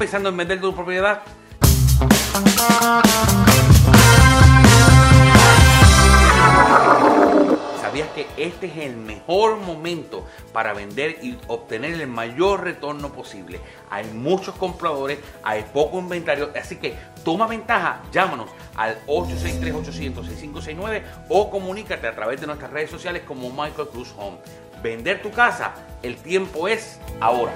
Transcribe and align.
¿Estás 0.00 0.12
pensando 0.12 0.30
en 0.30 0.36
vender 0.38 0.58
tu 0.62 0.74
propiedad? 0.74 1.20
¿Sabías 7.82 8.08
que 8.14 8.26
este 8.38 8.64
es 8.68 8.78
el 8.78 8.96
mejor 8.96 9.58
momento 9.58 10.26
para 10.54 10.72
vender 10.72 11.18
y 11.22 11.36
obtener 11.48 12.00
el 12.00 12.06
mayor 12.06 12.64
retorno 12.64 13.12
posible? 13.12 13.60
Hay 13.90 14.06
muchos 14.06 14.54
compradores, 14.54 15.18
hay 15.42 15.66
poco 15.70 15.98
inventario, 15.98 16.50
así 16.58 16.76
que 16.76 16.96
toma 17.22 17.46
ventaja, 17.46 18.00
llámanos 18.10 18.48
al 18.76 19.04
863-800-6569 19.06 21.02
o 21.28 21.50
comunícate 21.50 22.06
a 22.06 22.14
través 22.14 22.40
de 22.40 22.46
nuestras 22.46 22.70
redes 22.70 22.88
sociales 22.88 23.24
como 23.28 23.50
Michael 23.50 23.88
Cruz 23.88 24.14
Home. 24.16 24.38
Vender 24.82 25.20
tu 25.20 25.30
casa, 25.30 25.74
el 26.02 26.16
tiempo 26.16 26.68
es 26.68 26.98
ahora. 27.20 27.52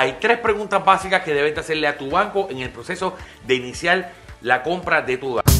Hay 0.00 0.16
tres 0.18 0.38
preguntas 0.38 0.82
básicas 0.82 1.22
que 1.22 1.34
debes 1.34 1.58
hacerle 1.58 1.86
a 1.86 1.98
tu 1.98 2.08
banco 2.08 2.48
en 2.48 2.60
el 2.60 2.70
proceso 2.70 3.18
de 3.46 3.56
iniciar 3.56 4.12
la 4.40 4.62
compra 4.62 5.02
de 5.02 5.18
tu 5.18 5.34
banco. 5.34 5.50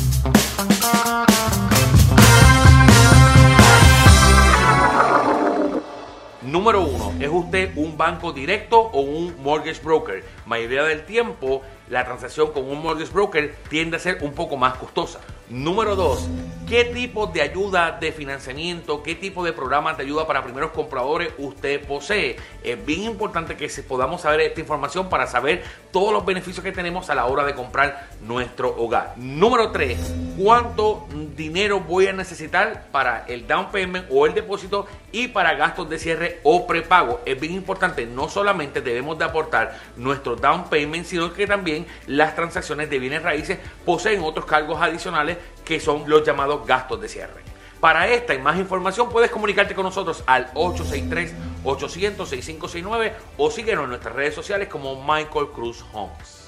Número 6.41 6.81
uno, 6.81 7.13
¿es 7.21 7.29
usted 7.29 7.73
un 7.77 7.99
banco 7.99 8.33
directo 8.33 8.81
o 8.81 9.03
un 9.03 9.37
mortgage 9.43 9.83
broker? 9.83 10.25
Mayoría 10.47 10.85
del 10.85 11.05
tiempo, 11.05 11.61
la 11.91 12.05
transacción 12.05 12.53
con 12.53 12.65
un 12.65 12.81
mortgage 12.81 13.13
broker 13.13 13.55
tiende 13.69 13.97
a 13.97 14.01
ser 14.01 14.19
un 14.23 14.33
poco 14.33 14.57
más 14.57 14.77
costosa. 14.79 15.21
Número 15.51 15.97
dos, 15.97 16.29
¿qué 16.69 16.85
tipo 16.85 17.27
de 17.27 17.43
ayuda 17.43 17.99
de 18.01 18.13
financiamiento, 18.13 19.03
qué 19.03 19.17
tipo 19.17 19.45
de 19.45 19.53
programas 19.53 19.97
de 19.97 20.05
ayuda 20.05 20.25
para 20.25 20.45
primeros 20.45 20.71
compradores 20.71 21.33
usted 21.39 21.85
posee? 21.85 22.37
Es 22.63 22.87
bien 22.87 23.03
importante 23.03 23.57
que 23.57 23.69
podamos 23.83 24.21
saber 24.21 24.43
esta 24.43 24.61
información 24.61 25.09
para 25.09 25.27
saber 25.27 25.65
todos 25.91 26.13
los 26.13 26.25
beneficios 26.25 26.63
que 26.63 26.71
tenemos 26.71 27.11
a 27.11 27.17
la 27.17 27.27
hora 27.27 27.45
de 27.45 27.57
comprar 27.57 28.11
nuestro 28.21 28.77
hogar. 28.81 29.15
Número 29.17 29.73
tres, 29.73 30.15
¿cuánto 30.39 31.09
dinero 31.35 31.81
voy 31.81 32.07
a 32.07 32.13
necesitar 32.13 32.87
para 32.93 33.25
el 33.27 33.49
down 33.49 33.73
payment 33.73 34.07
o 34.09 34.27
el 34.27 34.35
depósito 34.35 34.87
y 35.11 35.27
para 35.27 35.55
gastos 35.55 35.91
de 35.91 35.99
cierre 35.99 36.39
o 36.45 36.65
prepago? 36.69 37.23
Es 37.27 37.41
bien 37.41 37.55
importante, 37.55 38.07
no 38.07 38.29
solamente 38.29 38.81
debemos 38.81 39.19
de 39.19 39.25
aportar 39.25 39.77
nuestro 39.97 40.37
down 40.37 40.71
payment, 40.71 41.07
sino 41.07 41.33
que 41.33 41.49
también 41.49 41.80
las 42.07 42.35
transacciones 42.35 42.89
de 42.91 42.99
bienes 42.99 43.23
raíces 43.23 43.59
poseen 43.85 44.23
otros 44.23 44.47
cargos 44.47 44.81
adicionales 44.81 45.37
que 45.65 45.81
son 45.81 46.05
los 46.07 46.25
llamados 46.25 46.67
gastos 46.67 47.01
de 47.01 47.09
cierre. 47.09 47.43
Para 47.81 48.09
esta 48.09 48.35
y 48.35 48.39
más 48.39 48.59
información 48.59 49.09
puedes 49.09 49.31
comunicarte 49.31 49.75
con 49.75 49.85
nosotros 49.85 50.23
al 50.27 50.53
863-800-6569 50.53 53.13
o 53.39 53.51
síguenos 53.51 53.85
en 53.85 53.91
nuestras 53.91 54.15
redes 54.15 54.35
sociales 54.35 54.69
como 54.69 55.03
Michael 55.03 55.49
Cruz 55.55 55.83
Homes. 55.93 56.40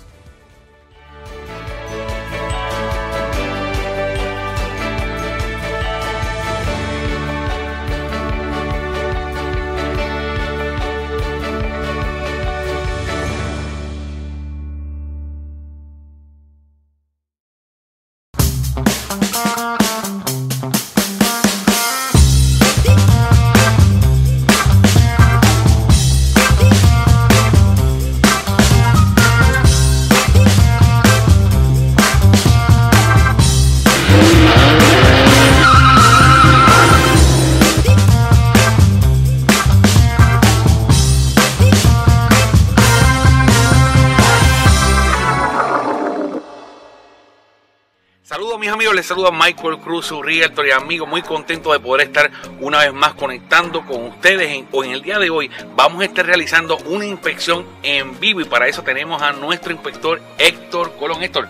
Saludos 48.53 48.67
mis 48.67 48.75
amigos, 48.75 48.95
les 48.95 49.07
saluda 49.07 49.31
Michael 49.31 49.79
Cruz, 49.79 50.09
su 50.09 50.23
realtor 50.23 50.67
y 50.67 50.73
amigo, 50.73 51.07
muy 51.07 51.23
contento 51.23 51.73
de 51.73 51.81
poder 51.81 52.09
estar 52.09 52.31
una 52.61 52.81
vez 52.81 52.93
más 52.93 53.15
conectando 53.15 53.81
con 53.87 54.05
ustedes. 54.09 54.51
En, 54.51 54.69
en 54.71 54.91
el 54.91 55.01
día 55.01 55.19
de 55.19 55.31
hoy 55.31 55.51
vamos 55.75 56.03
a 56.03 56.05
estar 56.05 56.27
realizando 56.27 56.77
una 56.85 57.07
inspección 57.07 57.65
en 57.83 58.21
vivo 58.21 58.43
y 58.43 58.45
para 58.45 58.69
eso 58.69 58.83
tenemos 58.83 59.23
a 59.23 59.33
nuestro 59.33 59.73
inspector 59.73 60.21
Héctor 60.37 60.93
Colón. 60.99 61.23
Héctor, 61.23 61.49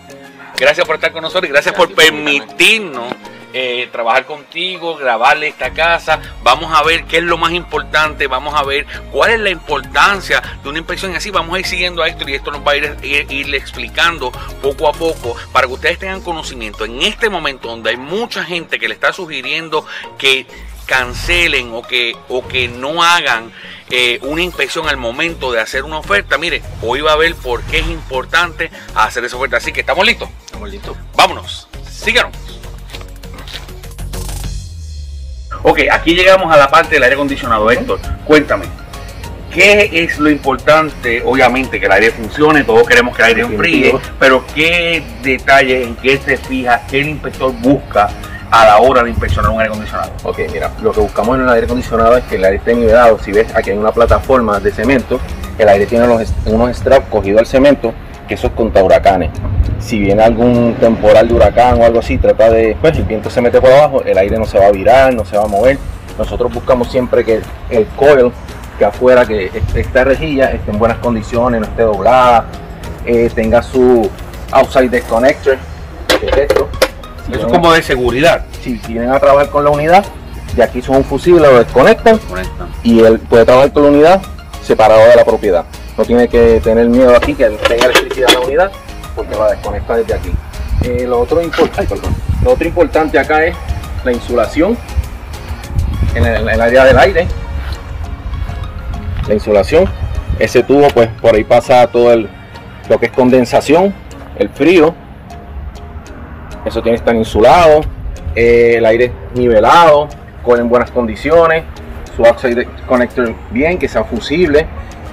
gracias 0.55 0.87
por 0.87 0.95
estar 0.95 1.11
con 1.11 1.23
nosotros 1.23 1.49
y 1.49 1.51
gracias, 1.51 1.75
por 1.75 1.93
permitirnos 1.93 3.13
eh, 3.53 3.87
trabajar 3.91 4.25
contigo, 4.25 4.95
grabarle 4.95 5.47
esta 5.47 5.71
casa. 5.71 6.19
Vamos 6.43 6.73
a 6.73 6.83
ver 6.83 7.05
qué 7.05 7.17
es 7.17 7.23
lo 7.23 7.37
más 7.37 7.51
importante, 7.51 8.27
vamos 8.27 8.55
a 8.55 8.63
ver 8.63 8.85
cuál 9.11 9.31
es 9.31 9.39
la 9.39 9.51
importancia 9.51 10.41
de 10.63 10.69
una 10.69 10.79
inspección 10.79 11.13
y 11.13 11.15
así 11.15 11.29
vamos 11.29 11.55
a 11.55 11.59
ir 11.59 11.65
siguiendo 11.65 12.01
a 12.01 12.07
esto 12.07 12.27
y 12.27 12.33
esto 12.33 12.51
nos 12.51 12.65
va 12.65 12.71
a 12.71 12.77
ir, 12.77 12.97
ir, 13.01 13.53
explicando 13.53 14.31
poco 14.61 14.87
a 14.87 14.93
poco 14.93 15.35
para 15.51 15.67
que 15.67 15.73
ustedes 15.73 15.99
tengan 15.99 16.21
conocimiento. 16.21 16.85
En 16.85 17.01
este 17.03 17.29
momento 17.29 17.67
donde 17.67 17.91
hay 17.91 17.97
mucha 17.97 18.43
gente 18.43 18.79
que 18.79 18.87
le 18.87 18.95
está 18.95 19.13
sugiriendo 19.13 19.85
que 20.17 20.47
cancelen 20.85 21.73
o 21.73 21.81
que, 21.83 22.15
o 22.29 22.47
que 22.47 22.67
no 22.67 23.03
hagan 23.03 23.51
eh, 23.89 24.19
una 24.23 24.41
inspección 24.41 24.89
al 24.89 24.97
momento 24.97 25.51
de 25.51 25.59
hacer 25.59 25.83
una 25.83 25.99
oferta, 25.99 26.37
mire, 26.37 26.63
hoy 26.81 27.01
va 27.01 27.13
a 27.13 27.17
ver 27.17 27.35
por 27.35 27.61
qué 27.63 27.79
es 27.79 27.87
importante 27.87 28.71
hacer 28.95 29.23
esa 29.23 29.37
oferta. 29.37 29.57
Así 29.57 29.71
que 29.71 29.81
estamos 29.81 30.05
listos. 30.05 30.29
Estamos 30.45 30.69
listos. 30.69 30.97
Vámonos. 31.15 31.67
Síganos. 31.89 32.62
Ok, 35.65 35.79
aquí 35.89 36.13
llegamos 36.13 36.53
a 36.53 36.57
la 36.57 36.67
parte 36.67 36.95
del 36.95 37.03
aire 37.03 37.15
acondicionado. 37.15 37.71
Héctor, 37.71 37.97
cuéntame, 38.25 38.65
¿qué 39.49 39.89
es 39.93 40.19
lo 40.19 40.29
importante? 40.29 41.23
Obviamente 41.25 41.79
que 41.79 41.85
el 41.85 41.91
aire 41.93 42.11
funcione, 42.11 42.65
todos 42.65 42.85
queremos 42.85 43.15
que 43.15 43.21
el 43.21 43.27
aire 43.29 43.41
enfríe, 43.43 43.95
pero 44.19 44.43
¿qué 44.53 45.01
detalle, 45.21 45.83
en 45.83 45.95
qué 45.95 46.17
se 46.17 46.35
fija, 46.35 46.81
qué 46.89 46.99
el 46.99 47.09
inspector 47.09 47.53
busca 47.61 48.09
a 48.51 48.65
la 48.65 48.77
hora 48.79 49.03
de 49.03 49.11
inspeccionar 49.11 49.51
un 49.51 49.61
aire 49.61 49.69
acondicionado? 49.71 50.11
Ok, 50.23 50.39
mira, 50.51 50.69
lo 50.81 50.91
que 50.91 50.99
buscamos 50.99 51.37
en 51.37 51.43
el 51.43 51.49
aire 51.49 51.65
acondicionado 51.65 52.17
es 52.17 52.25
que 52.25 52.35
el 52.35 52.43
aire 52.43 52.57
esté 52.57 52.75
nivelado. 52.75 53.17
Si 53.19 53.31
ves, 53.31 53.47
aquí 53.55 53.69
hay 53.69 53.77
una 53.77 53.93
plataforma 53.93 54.59
de 54.59 54.69
cemento, 54.69 55.17
el 55.57 55.69
aire 55.69 55.85
tiene 55.85 56.05
unos 56.45 56.77
straps 56.77 57.07
cogidos 57.09 57.39
al 57.39 57.47
cemento, 57.47 57.93
que 58.27 58.35
eso 58.35 58.47
es 58.47 58.53
contra 58.53 58.83
huracanes 58.83 59.31
si 59.83 59.99
viene 59.99 60.23
algún 60.23 60.75
temporal 60.79 61.27
de 61.27 61.33
huracán 61.33 61.79
o 61.81 61.85
algo 61.85 61.99
así, 61.99 62.17
trata 62.17 62.49
de, 62.49 62.75
pues 62.79 62.97
el 62.97 63.03
viento 63.03 63.29
se 63.29 63.41
mete 63.41 63.59
por 63.59 63.71
abajo, 63.71 64.01
el 64.03 64.17
aire 64.17 64.37
no 64.37 64.45
se 64.45 64.57
va 64.57 64.67
a 64.67 64.71
virar, 64.71 65.13
no 65.13 65.25
se 65.25 65.37
va 65.37 65.43
a 65.43 65.47
mover. 65.47 65.77
Nosotros 66.17 66.53
buscamos 66.53 66.89
siempre 66.89 67.25
que 67.25 67.41
el 67.69 67.85
coil, 67.97 68.31
que 68.77 68.85
afuera, 68.85 69.25
que 69.25 69.51
esta 69.75 70.03
rejilla 70.03 70.51
esté 70.51 70.71
en 70.71 70.79
buenas 70.79 70.97
condiciones, 70.99 71.61
no 71.61 71.67
esté 71.67 71.83
doblada, 71.83 72.45
eh, 73.05 73.29
tenga 73.33 73.61
su 73.61 74.09
outside 74.51 74.89
disconnector, 74.89 75.57
que 76.19 76.27
es 76.27 76.37
esto. 76.37 76.69
Eso 77.29 77.47
es 77.47 77.53
como 77.53 77.73
de 77.73 77.81
seguridad. 77.81 78.45
Si, 78.61 78.79
vienen 78.87 79.11
a 79.11 79.19
trabajar 79.19 79.49
con 79.49 79.63
la 79.63 79.71
unidad, 79.71 80.05
de 80.55 80.63
aquí 80.63 80.81
son 80.81 80.97
un 80.97 81.03
fusible, 81.03 81.41
lo 81.41 81.59
desconectan 81.59 82.19
y 82.83 82.99
él 82.99 83.19
puede 83.19 83.43
trabajar 83.43 83.73
con 83.73 83.83
la 83.83 83.89
unidad 83.89 84.21
separado 84.61 85.01
de 85.07 85.15
la 85.15 85.25
propiedad. 85.25 85.65
No 85.97 86.05
tiene 86.05 86.27
que 86.27 86.59
tener 86.63 86.87
miedo 86.87 87.15
aquí 87.15 87.35
que 87.35 87.49
tenga 87.49 87.85
electricidad 87.85 88.29
la 88.33 88.39
unidad 88.39 88.71
porque 89.15 89.35
la 89.35 89.51
desconecta 89.51 89.97
desde 89.97 90.13
aquí. 90.15 90.31
Eh, 90.83 91.05
lo, 91.07 91.19
otro 91.21 91.39
lo 91.41 92.51
otro 92.51 92.67
importante 92.67 93.19
acá 93.19 93.45
es 93.45 93.55
la 94.03 94.11
insulación 94.11 94.77
en 96.15 96.25
el, 96.25 96.61
área 96.61 96.85
del 96.85 96.97
aire. 96.97 97.27
La 99.27 99.33
insulación. 99.33 99.89
Ese 100.39 100.63
tubo, 100.63 100.87
pues 100.89 101.09
por 101.21 101.35
ahí 101.35 101.43
pasa 101.43 101.85
todo 101.87 102.11
el, 102.11 102.27
lo 102.89 102.99
que 102.99 103.07
es 103.07 103.11
condensación, 103.11 103.93
el 104.37 104.49
frío. 104.49 104.93
Eso 106.65 106.81
tiene 106.81 106.97
que 106.97 107.01
estar 107.01 107.15
insulado. 107.15 107.81
Eh, 108.35 108.75
el 108.77 108.85
aire 108.85 109.13
nivelado, 109.35 110.07
con 110.43 110.59
en 110.59 110.69
buenas 110.69 110.91
condiciones. 110.91 111.63
Su 112.15 112.23
oxide 112.23 112.67
connector 112.87 113.33
bien, 113.51 113.77
que 113.77 113.87
sea 113.87 114.03
fusible. 114.03 114.67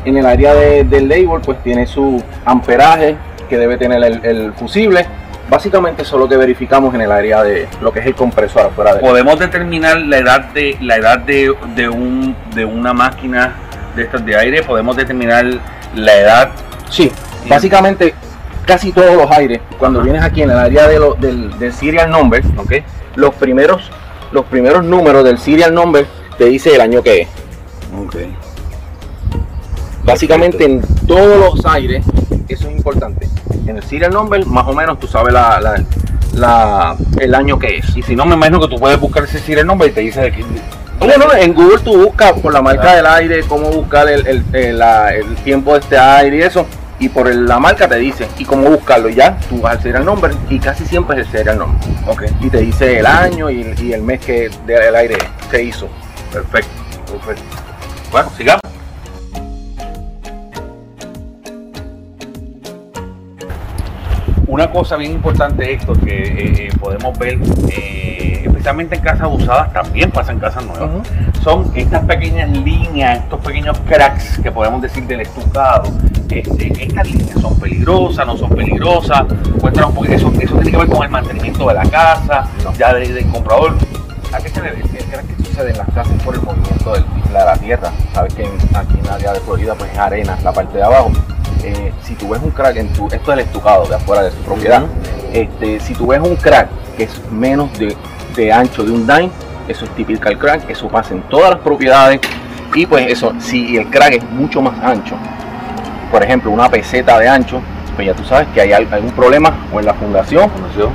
En 0.05 0.17
el 0.17 0.27
área 0.27 0.55
del 0.55 1.09
label, 1.09 1.41
pues 1.45 1.63
tiene 1.63 1.87
su 1.87 2.23
amperaje, 2.45 3.17
que 3.49 3.59
debe 3.59 3.77
tener 3.77 4.03
el, 4.23 4.53
fusible. 4.55 5.07
Básicamente 5.49 6.03
eso 6.03 6.17
es 6.17 6.21
lo 6.21 6.29
que 6.29 6.37
verificamos 6.37 6.95
en 6.95 7.01
el 7.01 7.11
área 7.11 7.43
de 7.43 7.69
lo 7.81 7.93
que 7.93 7.99
es 7.99 8.07
el 8.07 8.15
compresor 8.15 8.67
afuera 8.67 8.95
de 8.95 9.01
Podemos 9.01 9.37
determinar 9.39 9.99
la 9.99 10.19
edad 10.19 10.45
de 10.53 10.77
la 10.81 10.97
edad 10.97 11.19
de, 11.19 11.53
de, 11.75 11.89
un, 11.89 12.37
de 12.55 12.65
una 12.65 12.93
máquina 12.93 13.57
de 13.97 14.05
estas 14.05 14.25
de 14.25 14.37
aire, 14.37 14.63
podemos 14.63 14.97
determinar 14.97 15.45
la 15.97 16.15
edad. 16.15 16.51
Sí, 16.89 17.11
básicamente 17.49 18.15
casi 18.65 18.93
todos 18.93 19.17
los 19.17 19.29
aires, 19.33 19.61
cuando 19.79 20.01
vienes 20.03 20.23
aquí 20.23 20.43
en 20.43 20.51
el 20.51 20.59
área 20.59 20.87
de 20.87 21.01
del, 21.19 21.73
serial 21.73 22.09
number, 22.11 22.45
¿okay? 22.57 22.85
los 23.17 23.35
primeros 23.35 23.91
los 24.31 24.45
primeros 24.47 24.85
números 24.85 25.25
del 25.25 25.39
serial 25.39 25.75
number 25.75 26.07
te 26.39 26.45
dice 26.45 26.75
el 26.75 26.81
año 26.81 27.03
que 27.03 27.23
es. 27.23 27.29
Okay. 28.07 28.33
Básicamente 30.05 30.65
en 30.65 30.81
todos 31.07 31.55
los 31.55 31.67
aires 31.67 32.05
eso 32.49 32.69
es 32.69 32.77
importante. 32.77 33.29
En 33.67 33.77
el 33.77 33.83
serial 33.83 34.13
number, 34.13 34.45
más 34.47 34.67
o 34.67 34.73
menos 34.73 34.99
tú 34.99 35.07
sabes 35.07 35.33
la, 35.33 35.75
el 37.19 37.35
año 37.35 37.59
que 37.59 37.79
es. 37.79 37.97
Y 37.97 38.03
si 38.03 38.17
no, 38.17 38.27
me 38.27 38.35
imagino 38.35 38.61
que 38.61 38.69
tú 38.69 38.77
puedes 38.77 38.99
buscar 38.99 39.25
ese 39.25 39.39
serial 39.39 39.67
number 39.67 39.89
y 39.89 39.93
te 39.93 40.01
dice 40.01 40.21
de 40.21 40.33
qué. 40.33 40.45
Bueno, 40.99 41.27
en 41.35 41.55
Google 41.55 41.79
tú 41.83 41.97
buscas 41.97 42.33
por 42.33 42.53
la 42.53 42.61
marca 42.61 42.95
del 42.95 43.07
aire, 43.07 43.43
cómo 43.45 43.71
buscar 43.71 44.09
el, 44.09 44.45
tiempo 45.45 45.73
de 45.75 45.81
este 45.81 45.99
aire 45.99 46.37
y 46.37 46.43
eso. 46.43 46.67
Y 46.99 47.09
por 47.09 47.35
la 47.35 47.59
marca 47.59 47.89
te 47.89 47.97
dice, 47.97 48.29
y 48.37 48.45
cómo 48.45 48.69
buscarlo. 48.69 49.09
Ya 49.09 49.39
tú 49.49 49.63
vas 49.63 49.77
al 49.77 49.83
serial 49.83 50.05
number 50.05 50.33
y 50.51 50.59
casi 50.59 50.85
siempre 50.85 51.19
es 51.19 51.27
el 51.27 51.33
serial 51.33 51.59
number. 51.59 51.79
Okay. 52.07 52.29
Y 52.41 52.51
te 52.51 52.59
dice 52.59 52.99
el 52.99 53.07
año 53.07 53.49
y, 53.49 53.93
el 53.93 54.03
mes 54.03 54.21
que 54.21 54.51
el 54.69 54.97
aire 54.97 55.17
se 55.51 55.63
hizo. 55.63 55.89
Perfecto, 56.31 56.71
perfecto. 57.07 57.43
Bueno, 58.13 58.29
sigamos. 58.37 58.70
Una 64.51 64.69
cosa 64.69 64.97
bien 64.97 65.13
importante 65.13 65.73
esto 65.73 65.93
que 65.93 66.11
eh, 66.11 66.67
eh, 66.67 66.71
podemos 66.81 67.17
ver, 67.17 67.39
eh, 67.69 68.43
especialmente 68.45 68.97
en 68.97 69.01
casas 69.01 69.29
usadas, 69.31 69.73
también 69.73 70.11
pasa 70.11 70.33
en 70.33 70.41
casas 70.41 70.67
nuevas, 70.67 71.07
son 71.41 71.71
estas 71.77 72.05
pequeñas 72.05 72.51
líneas, 72.51 73.21
estos 73.21 73.41
pequeños 73.41 73.79
cracks 73.87 74.41
que 74.41 74.51
podemos 74.51 74.83
decir 74.83 75.07
del 75.07 75.21
estucado. 75.21 75.85
Este, 76.29 76.85
estas 76.85 77.11
líneas 77.11 77.41
son 77.41 77.59
peligrosas, 77.61 78.27
no 78.27 78.37
son 78.37 78.51
peligrosas. 78.51 79.25
Cuéntanos 79.61 79.91
un 79.91 79.97
poquito, 79.97 80.15
eso, 80.15 80.33
eso 80.41 80.55
tiene 80.57 80.71
que 80.73 80.77
ver 80.77 80.89
con 80.89 81.05
el 81.05 81.11
mantenimiento 81.11 81.69
de 81.69 81.75
la 81.75 81.85
casa, 81.85 82.49
ya 82.77 82.93
del 82.93 83.27
comprador. 83.27 83.77
¿A 84.33 84.39
qué 84.39 84.49
se 84.49 84.61
debe? 84.61 84.83
¿Qué 84.83 85.45
sucede 85.45 85.71
en 85.71 85.79
las 85.79 85.89
casas 85.93 86.23
por 86.25 86.35
el 86.35 86.43
movimiento 86.43 86.93
de 86.93 87.03
la 87.33 87.57
tierra? 87.57 87.93
Sabes 88.13 88.35
que 88.35 88.45
aquí 88.75 88.95
en 88.99 89.05
el 89.05 89.11
área 89.11 89.33
de 89.33 89.41
Florida 89.41 89.75
pues 89.77 89.93
es 89.93 89.99
arena 89.99 90.37
la 90.43 90.53
parte 90.53 90.77
de 90.77 90.85
abajo 90.85 91.11
eh, 91.63 91.93
si 92.03 92.15
tú 92.15 92.29
ves 92.29 92.41
un 92.43 92.51
crack 92.51 92.77
en 92.77 92.93
tu, 92.93 93.07
esto 93.07 93.33
es 93.33 93.39
el 93.39 93.41
estucado 93.41 93.87
de 93.87 93.95
afuera 93.95 94.23
de 94.23 94.31
su 94.31 94.39
propiedad, 94.39 94.83
este, 95.33 95.81
si 95.81 95.95
tú 95.95 96.07
ves 96.07 96.21
un 96.21 96.37
crack 96.37 96.69
que 96.97 97.05
es 97.05 97.31
menos 97.31 97.69
de, 97.79 98.53
ancho 98.53 98.83
de 98.83 98.91
un 98.93 99.07
dime, 99.07 99.31
eso 99.69 99.85
es 99.85 99.91
typical 99.95 100.39
crack, 100.39 100.69
eso 100.71 100.89
pasa 100.89 101.15
en 101.15 101.23
todas 101.23 101.51
las 101.51 101.61
propiedades 101.61 102.21
y 102.75 102.87
pues 102.87 103.07
eso, 103.11 103.33
si 103.39 103.77
el 103.77 103.91
crack 103.91 104.15
es 104.15 104.25
mucho 104.25 104.63
más 104.63 104.79
ancho, 104.83 105.17
por 106.11 106.23
ejemplo 106.23 106.51
una 106.51 106.69
peseta 106.71 107.19
de 107.19 107.29
ancho, 107.29 107.61
pues 107.95 108.07
ya 108.07 108.15
tú 108.15 108.25
sabes 108.25 108.49
que 108.49 108.61
hay 108.61 108.73
algún 108.73 109.11
problema 109.13 109.67
o 109.73 109.81
en 109.81 109.87
la 109.87 109.95
fundación 109.95 110.51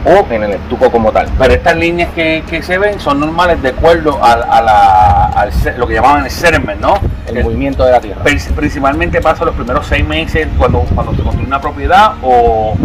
o 0.06 0.34
en 0.34 0.44
el 0.44 0.52
estuco 0.52 0.92
como 0.92 1.12
tal. 1.12 1.28
Pero 1.38 1.54
estas 1.54 1.76
líneas 1.76 2.10
que, 2.14 2.44
se 2.62 2.78
ven 2.78 3.00
son 3.00 3.20
normales 3.20 3.62
de 3.62 3.70
acuerdo 3.70 4.18
a, 4.24 4.34
a 4.34 5.48
lo 5.78 5.88
que 5.88 5.94
llamaban 5.94 6.26
el 6.26 6.32
sediment, 6.32 6.80
¿no? 6.80 6.96
El, 7.28 7.44
movimiento 7.44 7.86
de 7.86 7.92
la 7.92 8.00
tierra. 8.00 8.24
Principalmente 8.24 9.22
pasa 9.22 9.46
los 9.46 9.56
primeros 9.56 9.86
seis 9.86 10.06
meses 10.06 10.48
cuando, 10.58 10.80
cuando 10.94 11.14
se 11.16 11.22
construye 11.22 11.48
una 11.48 11.62
propiedad 11.62 12.14
o, 12.24 12.76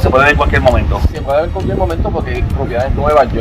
se 0.00 0.10
puede 0.10 0.24
ver 0.24 0.32
en 0.32 0.36
cualquier 0.36 0.62
momento. 0.62 1.00
Se 1.12 1.20
puede 1.20 1.38
ver 1.38 1.46
en 1.46 1.52
cualquier 1.52 1.76
momento 1.76 2.10
porque 2.10 2.30
hay 2.30 2.42
propiedades 2.42 2.94
nuevas, 2.94 3.32
yo 3.32 3.40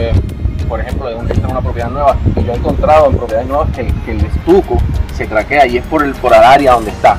por 0.68 0.80
ejemplo, 0.80 1.08
de 1.10 1.16
un, 1.16 1.30
esta 1.30 1.48
una 1.48 1.62
propiedad 1.62 1.90
nueva, 1.90 2.16
yo 2.36 2.52
he 2.52 2.56
encontrado 2.56 3.08
en 3.08 3.18
propiedades 3.18 3.48
nuevas 3.48 3.70
que, 3.72 3.82
el 4.12 4.26
estuco 4.26 4.78
se 5.14 5.28
craquea 5.28 5.68
y 5.68 5.78
es 5.78 5.86
por 5.86 6.04
el, 6.04 6.14
por 6.14 6.34
el 6.34 6.42
área 6.42 6.74
donde 6.74 6.92
está. 6.92 7.18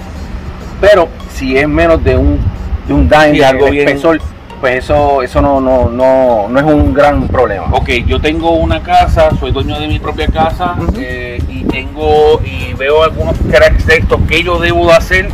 Pero 0.80 1.08
si 1.32 1.56
es 1.56 1.68
menos 1.68 2.02
de 2.02 2.16
un 2.16 2.40
de 2.86 2.92
un 2.92 3.08
daño, 3.08 3.34
de 3.34 3.44
algo 3.44 3.70
bien, 3.70 3.88
espesor, 3.88 4.20
pues 4.60 4.84
eso, 4.84 5.22
eso 5.22 5.40
no, 5.40 5.60
no, 5.60 5.88
no, 5.90 6.48
no 6.48 6.58
es 6.58 6.64
un 6.64 6.94
gran 6.94 7.28
problema. 7.28 7.66
Ok, 7.72 7.90
yo 8.06 8.20
tengo 8.20 8.52
una 8.52 8.82
casa, 8.82 9.30
soy 9.38 9.52
dueño 9.52 9.78
de 9.78 9.88
mi 9.88 9.98
propia 9.98 10.26
casa 10.28 10.76
eh, 10.96 11.42
y 11.48 11.64
tengo 11.64 12.40
y 12.44 12.72
veo 12.74 13.02
algunos 13.02 13.36
cracks 13.50 13.86
de 13.86 13.98
estos 13.98 14.20
que 14.28 14.42
yo 14.42 14.58
debo 14.58 14.90
hacer 14.90 15.28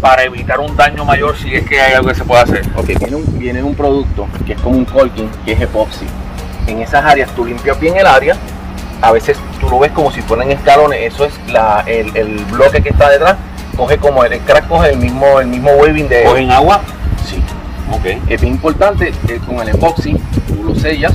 para 0.00 0.24
evitar 0.24 0.58
un 0.58 0.76
daño 0.76 1.04
mayor 1.04 1.36
si 1.36 1.54
es 1.54 1.64
que 1.68 1.80
hay 1.80 1.94
algo 1.94 2.08
que 2.08 2.14
se 2.16 2.24
pueda 2.24 2.42
hacer. 2.42 2.62
Ok, 2.76 2.86
viene 2.98 3.16
un, 3.16 3.38
viene 3.38 3.62
un 3.62 3.74
producto 3.74 4.26
que 4.44 4.54
es 4.54 4.60
como 4.60 4.76
un 4.76 4.84
caulking, 4.84 5.30
que 5.44 5.52
es 5.52 5.60
epoxi. 5.60 6.06
En 6.66 6.80
esas 6.80 7.04
áreas 7.04 7.30
tú 7.36 7.44
limpias 7.44 7.78
bien 7.78 7.96
el 7.96 8.06
área, 8.06 8.36
a 9.00 9.12
veces 9.12 9.38
tú 9.60 9.68
lo 9.68 9.78
ves 9.78 9.92
como 9.92 10.10
si 10.10 10.22
fueran 10.22 10.50
escalones, 10.50 11.12
eso 11.12 11.24
es 11.24 11.34
la, 11.52 11.84
el, 11.86 12.16
el 12.16 12.44
bloque 12.46 12.82
que 12.82 12.88
está 12.88 13.10
detrás 13.10 13.36
coge 13.76 13.98
como 13.98 14.24
el, 14.24 14.38
crack 14.40 14.68
coge 14.68 14.90
el 14.90 14.98
mismo 14.98 15.40
el 15.40 15.46
mismo 15.46 15.70
waving 15.72 16.08
de 16.08 16.24
¿Coge 16.24 16.42
en 16.42 16.50
agua? 16.50 16.80
Sí. 17.26 17.42
Okay. 17.98 18.22
Es 18.28 18.40
bien 18.40 18.54
importante 18.54 19.12
que 19.26 19.38
con 19.38 19.60
el 19.60 19.68
epoxi 19.68 20.16
tú 20.46 20.64
lo 20.64 20.74
sellas, 20.74 21.12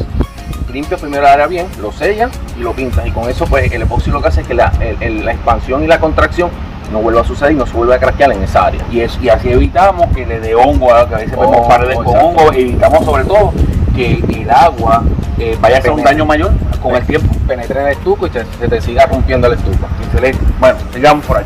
limpias 0.71 1.01
primero 1.01 1.23
el 1.23 1.29
área 1.29 1.47
bien, 1.47 1.67
lo 1.81 1.91
sellas 1.91 2.31
y 2.57 2.61
lo 2.61 2.73
pintas. 2.73 3.07
Y 3.07 3.11
con 3.11 3.29
eso 3.29 3.45
pues 3.45 3.71
el 3.71 3.81
epoxi 3.81 4.11
lo 4.11 4.21
que 4.21 4.27
hace 4.27 4.41
es 4.41 4.47
que 4.47 4.53
la, 4.53 4.71
la 4.99 5.31
expansión 5.31 5.83
y 5.83 5.87
la 5.87 5.99
contracción 5.99 6.51
no 6.91 6.99
vuelva 6.99 7.21
a 7.21 7.23
suceder 7.23 7.53
y 7.53 7.55
no 7.55 7.65
se 7.65 7.73
vuelva 7.73 7.95
a 7.95 7.99
craquear 7.99 8.31
en 8.31 8.43
esa 8.43 8.65
área. 8.65 8.81
Y, 8.91 9.01
es, 9.01 9.17
y 9.21 9.29
así 9.29 9.49
evitamos 9.49 10.07
que 10.15 10.25
le 10.25 10.39
dé 10.39 10.55
hongo, 10.55 10.93
a, 10.93 11.07
que 11.07 11.15
a 11.15 11.17
veces 11.17 11.37
vemos 11.37 11.67
paredes 11.67 11.95
con 11.95 12.15
hongo, 12.15 12.53
evitamos 12.53 13.05
sobre 13.05 13.23
todo 13.25 13.53
que 13.95 14.23
el 14.29 14.49
agua 14.49 15.03
eh, 15.39 15.57
vaya 15.59 15.77
a 15.77 15.79
hacer 15.79 15.91
un 15.91 16.03
daño 16.03 16.25
mayor 16.25 16.51
con 16.81 16.95
el 16.95 17.05
tiempo. 17.05 17.33
Penetre 17.47 17.81
en 17.81 17.87
el 17.87 17.93
estuco 17.93 18.27
y 18.27 18.29
se, 18.29 18.43
te 18.43 18.81
siga 18.81 19.05
rompiendo 19.05 19.47
el 19.47 19.53
estuco. 19.53 19.87
Excelente. 20.05 20.39
Bueno, 20.59 20.77
sigamos 20.93 21.25
por 21.25 21.37
ahí. 21.37 21.45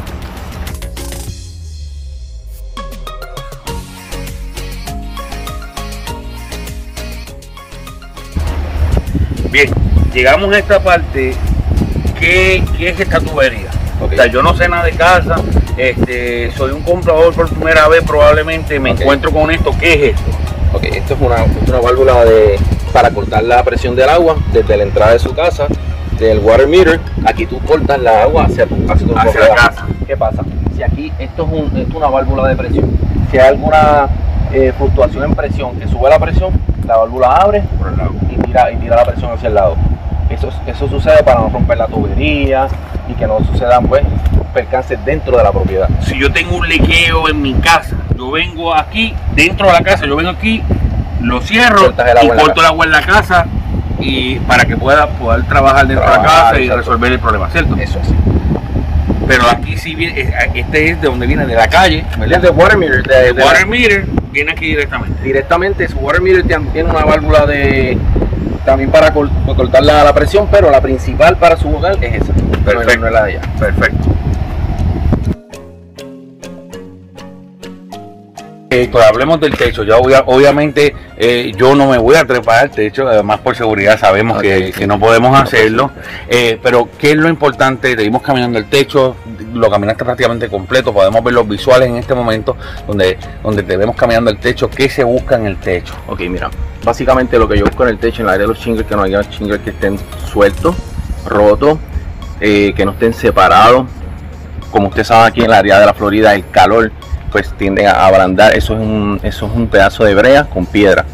Bien, 9.51 9.70
llegamos 10.13 10.53
a 10.55 10.60
esta 10.60 10.79
parte. 10.79 11.34
¿Qué, 12.17 12.63
qué 12.77 12.89
es 12.89 13.00
esta 13.00 13.20
tubería? 13.20 13.67
O 14.01 14.08
sea, 14.10 14.27
yo 14.27 14.41
no 14.41 14.55
sé 14.55 14.70
nada 14.70 14.86
de 14.86 14.93
casa, 14.93 15.36
este, 15.75 16.51
soy 16.51 16.72
un 16.72 16.81
comprador 16.84 17.34
por 17.34 17.50
primera 17.50 17.88
vez, 17.88 18.01
probablemente 18.03 18.79
me 18.79 18.91
encuentro 18.91 19.31
con 19.31 19.51
esto. 19.51 19.72
¿Qué 19.77 19.93
es 19.93 20.15
esto? 20.15 20.31
Ok, 20.74 20.84
esto 20.86 21.15
es 21.15 21.20
una, 21.20 21.43
una 21.67 21.79
válvula 21.81 22.24
de, 22.24 22.58
para 22.93 23.12
cortar 23.12 23.43
la 23.43 23.62
presión 23.63 23.96
del 23.96 24.10
agua 24.10 24.38
desde 24.53 24.77
la 24.77 24.84
entrada 24.84 25.12
de 25.12 25.20
su 25.20 25.34
casa, 25.36 25.67
del 26.17 26.39
water 26.39 26.67
meter. 26.67 27.01
Aquí 27.25 27.46
tú 27.46 27.60
cortas 27.60 28.00
la 28.00 28.24
agua 28.24 28.46
hacia 28.46 28.65
tu, 28.65 28.75
hacia 28.89 29.05
tu 29.05 29.17
hacia 29.17 29.39
la 29.41 29.55
casa. 29.55 29.86
¿Qué 30.08 30.15
pasa? 30.15 30.43
Si 30.75 30.81
aquí 30.81 31.12
esto 31.20 31.43
es, 31.43 31.51
un, 31.51 31.77
es 31.77 31.93
una 31.93 32.08
válvula 32.08 32.48
de 32.48 32.55
presión, 32.55 32.89
si 33.29 33.38
hay 33.38 33.50
alguna 33.50 34.08
eh, 34.53 34.72
fluctuación 34.77 35.25
en 35.25 35.36
presión 35.36 35.77
que 35.77 35.88
sube 35.88 36.10
la 36.10 36.20
presión, 36.20 36.53
la 36.88 36.98
válvula 36.98 37.36
abre 37.36 37.63
y 38.72 38.77
tira, 38.77 38.96
la 38.98 39.05
presión 39.05 39.31
hacia 39.31 39.48
el 39.48 39.55
lado. 39.55 39.75
Eso, 40.29 40.50
eso 40.65 40.88
sucede 40.88 41.24
para 41.24 41.41
no 41.41 41.50
romper 41.50 41.77
la 41.77 41.88
tubería 41.88 42.67
y 43.10 43.13
que 43.13 43.27
no 43.27 43.39
sucedan 43.39 43.86
pues 43.88 44.03
percances 44.53 45.03
dentro 45.05 45.38
de 45.38 45.43
la 45.43 45.51
propiedad. 45.51 45.89
Si 46.01 46.17
yo 46.17 46.31
tengo 46.31 46.58
un 46.58 46.67
liqueo 46.67 47.29
en 47.29 47.41
mi 47.41 47.53
casa, 47.55 47.96
yo 48.17 48.31
vengo 48.31 48.74
aquí, 48.74 49.13
dentro 49.36 49.67
de 49.67 49.74
la 49.74 49.81
casa, 49.81 50.05
yo 50.05 50.15
vengo 50.15 50.29
aquí, 50.29 50.63
lo 51.22 51.41
cierro 51.41 51.93
y 52.22 52.27
corto 52.27 52.62
el 52.62 52.67
agua 52.67 52.86
en 52.86 52.91
la 52.91 53.01
casa 53.01 53.46
y 54.00 54.36
para 54.39 54.65
que 54.65 54.75
pueda 54.77 55.08
poder 55.08 55.43
trabajar 55.43 55.88
dentro 55.88 56.10
de 56.10 56.17
la 56.17 56.24
casa 56.24 56.60
y 56.60 56.70
resolver 56.70 57.12
el 57.12 57.20
problema, 57.20 57.50
¿cierto? 57.50 57.75
Eso 57.75 58.00
es. 58.00 58.08
Pero 59.27 59.43
aquí 59.50 59.77
sí 59.77 59.96
viene, 59.96 60.34
este 60.55 60.89
es 60.89 61.01
de 61.01 61.08
donde 61.08 61.25
viene, 61.25 61.46
de 61.46 61.55
la 61.55 61.67
calle, 61.67 62.03
¿verdad? 62.17 62.41
De 62.41 62.50
water 62.50 62.77
meter. 62.77 63.03
De, 63.03 63.31
water 63.41 63.67
meter 63.67 64.05
viene 64.31 64.51
aquí 64.51 64.65
directamente. 64.65 65.24
Directamente, 65.24 65.88
su 65.88 65.98
water 66.00 66.22
meter 66.22 66.43
tiene 66.43 66.89
una 66.89 67.05
válvula 67.05 67.46
de 67.46 67.98
también 68.65 68.91
para 68.91 69.11
cortar 69.11 69.83
la, 69.83 70.13
presión, 70.13 70.47
pero 70.51 70.69
la 70.69 70.81
principal 70.81 71.37
para 71.37 71.57
su 71.57 71.73
hogar 71.73 71.97
es 72.01 72.21
esa. 72.21 72.33
Perfecto. 72.33 72.99
No 72.99 73.07
es 73.07 73.13
la 73.13 73.23
de 73.23 73.37
allá. 73.37 73.41
Perfecto. 73.59 74.10
Eh, 78.73 78.87
pues 78.89 79.05
hablemos 79.05 79.37
del 79.41 79.53
techo. 79.57 79.83
Ya 79.83 79.97
obviamente 79.97 80.95
eh, 81.17 81.51
yo 81.57 81.75
no 81.75 81.89
me 81.89 81.97
voy 81.97 82.15
a 82.15 82.25
trepar 82.25 82.59
al 82.59 82.71
techo, 82.71 83.05
además 83.05 83.41
por 83.41 83.53
seguridad 83.53 83.99
sabemos 83.99 84.41
que, 84.41 84.87
no 84.87 84.97
podemos 84.97 85.37
hacerlo. 85.37 85.91
Eh, 86.29 86.57
pero 86.63 86.87
¿qué 86.97 87.11
es 87.11 87.17
lo 87.17 87.27
importante? 87.27 87.97
Seguimos 87.97 88.21
caminando 88.21 88.57
el 88.57 88.69
techo, 88.69 89.17
lo 89.53 89.69
caminaste 89.69 90.05
prácticamente 90.05 90.47
completo, 90.47 90.93
podemos 90.93 91.21
ver 91.21 91.33
los 91.33 91.45
visuales 91.49 91.89
en 91.89 91.97
este 91.97 92.15
momento 92.15 92.55
donde, 92.87 93.17
donde 93.43 93.61
te 93.63 93.75
vemos 93.75 93.93
caminando 93.97 94.31
el 94.31 94.37
techo. 94.37 94.69
¿Qué 94.69 94.87
se 94.87 95.03
busca 95.03 95.35
en 95.35 95.47
el 95.47 95.57
techo? 95.57 95.93
Ok, 96.07 96.21
mira, 96.29 96.49
básicamente 96.81 97.37
lo 97.37 97.49
que 97.49 97.57
yo 97.57 97.65
busco 97.65 97.83
en 97.83 97.89
el 97.89 97.97
techo, 97.97 98.21
en 98.21 98.27
la 98.27 98.33
área 98.35 98.47
de 98.47 98.53
los 98.53 98.59
shingles, 98.59 98.87
que 98.87 98.95
no 98.95 99.03
haya 99.03 99.21
shingles 99.23 99.59
que 99.63 99.71
estén 99.71 99.99
sueltos, 100.31 100.77
rotos, 101.25 101.77
que 102.39 102.83
no 102.85 102.91
estén 102.91 103.13
separados. 103.13 103.85
Como 104.71 104.87
usted 104.87 105.03
sabe 105.03 105.27
aquí 105.27 105.41
en 105.41 105.49
la 105.49 105.57
área 105.57 105.77
de 105.77 105.87
la 105.87 105.93
Florida, 105.93 106.33
el 106.33 106.49
calor 106.51 106.93
pues 107.31 107.51
tiende 107.57 107.88
a 107.88 108.05
ablandar. 108.05 108.55
Eso 108.55 108.73
es 108.73 108.79
un, 108.79 109.19
eso 109.23 109.47
es 109.47 109.51
un 109.53 109.67
pedazo 109.67 110.03
de 110.03 110.13
brea 110.13 110.45
con 110.45 110.65
piedra. 110.65 111.05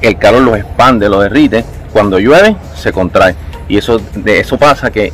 El 0.00 0.18
calor 0.18 0.42
los 0.42 0.58
expande, 0.58 1.08
los 1.08 1.22
derrite. 1.22 1.64
Cuando 1.92 2.18
llueve, 2.18 2.56
se 2.74 2.92
contrae. 2.92 3.34
Y 3.68 3.78
eso, 3.78 4.00
de 4.14 4.40
eso 4.40 4.58
pasa 4.58 4.90
que 4.90 5.12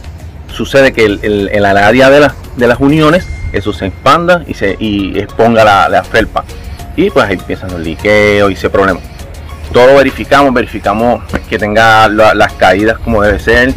sucede 0.52 0.92
que 0.92 1.04
el, 1.04 1.50
en 1.52 1.62
la 1.62 1.70
área 1.70 2.10
de, 2.10 2.28
de 2.56 2.66
las 2.66 2.80
uniones, 2.80 3.26
eso 3.52 3.72
se 3.72 3.86
expanda 3.86 4.42
y 4.46 4.54
se 4.54 4.76
y 4.78 5.18
exponga 5.18 5.88
la, 5.88 6.04
felpa. 6.04 6.44
Y 6.96 7.10
pues 7.10 7.26
ahí 7.26 7.34
empiezan 7.34 7.70
los 7.70 7.80
liqueos 7.80 8.50
y 8.50 8.54
ese 8.54 8.70
problema. 8.70 9.00
Todo 9.72 9.96
verificamos, 9.96 10.52
verificamos 10.52 11.22
que 11.48 11.58
tenga 11.58 12.08
las 12.08 12.52
caídas 12.54 12.98
como 12.98 13.22
debe 13.22 13.38
ser. 13.38 13.74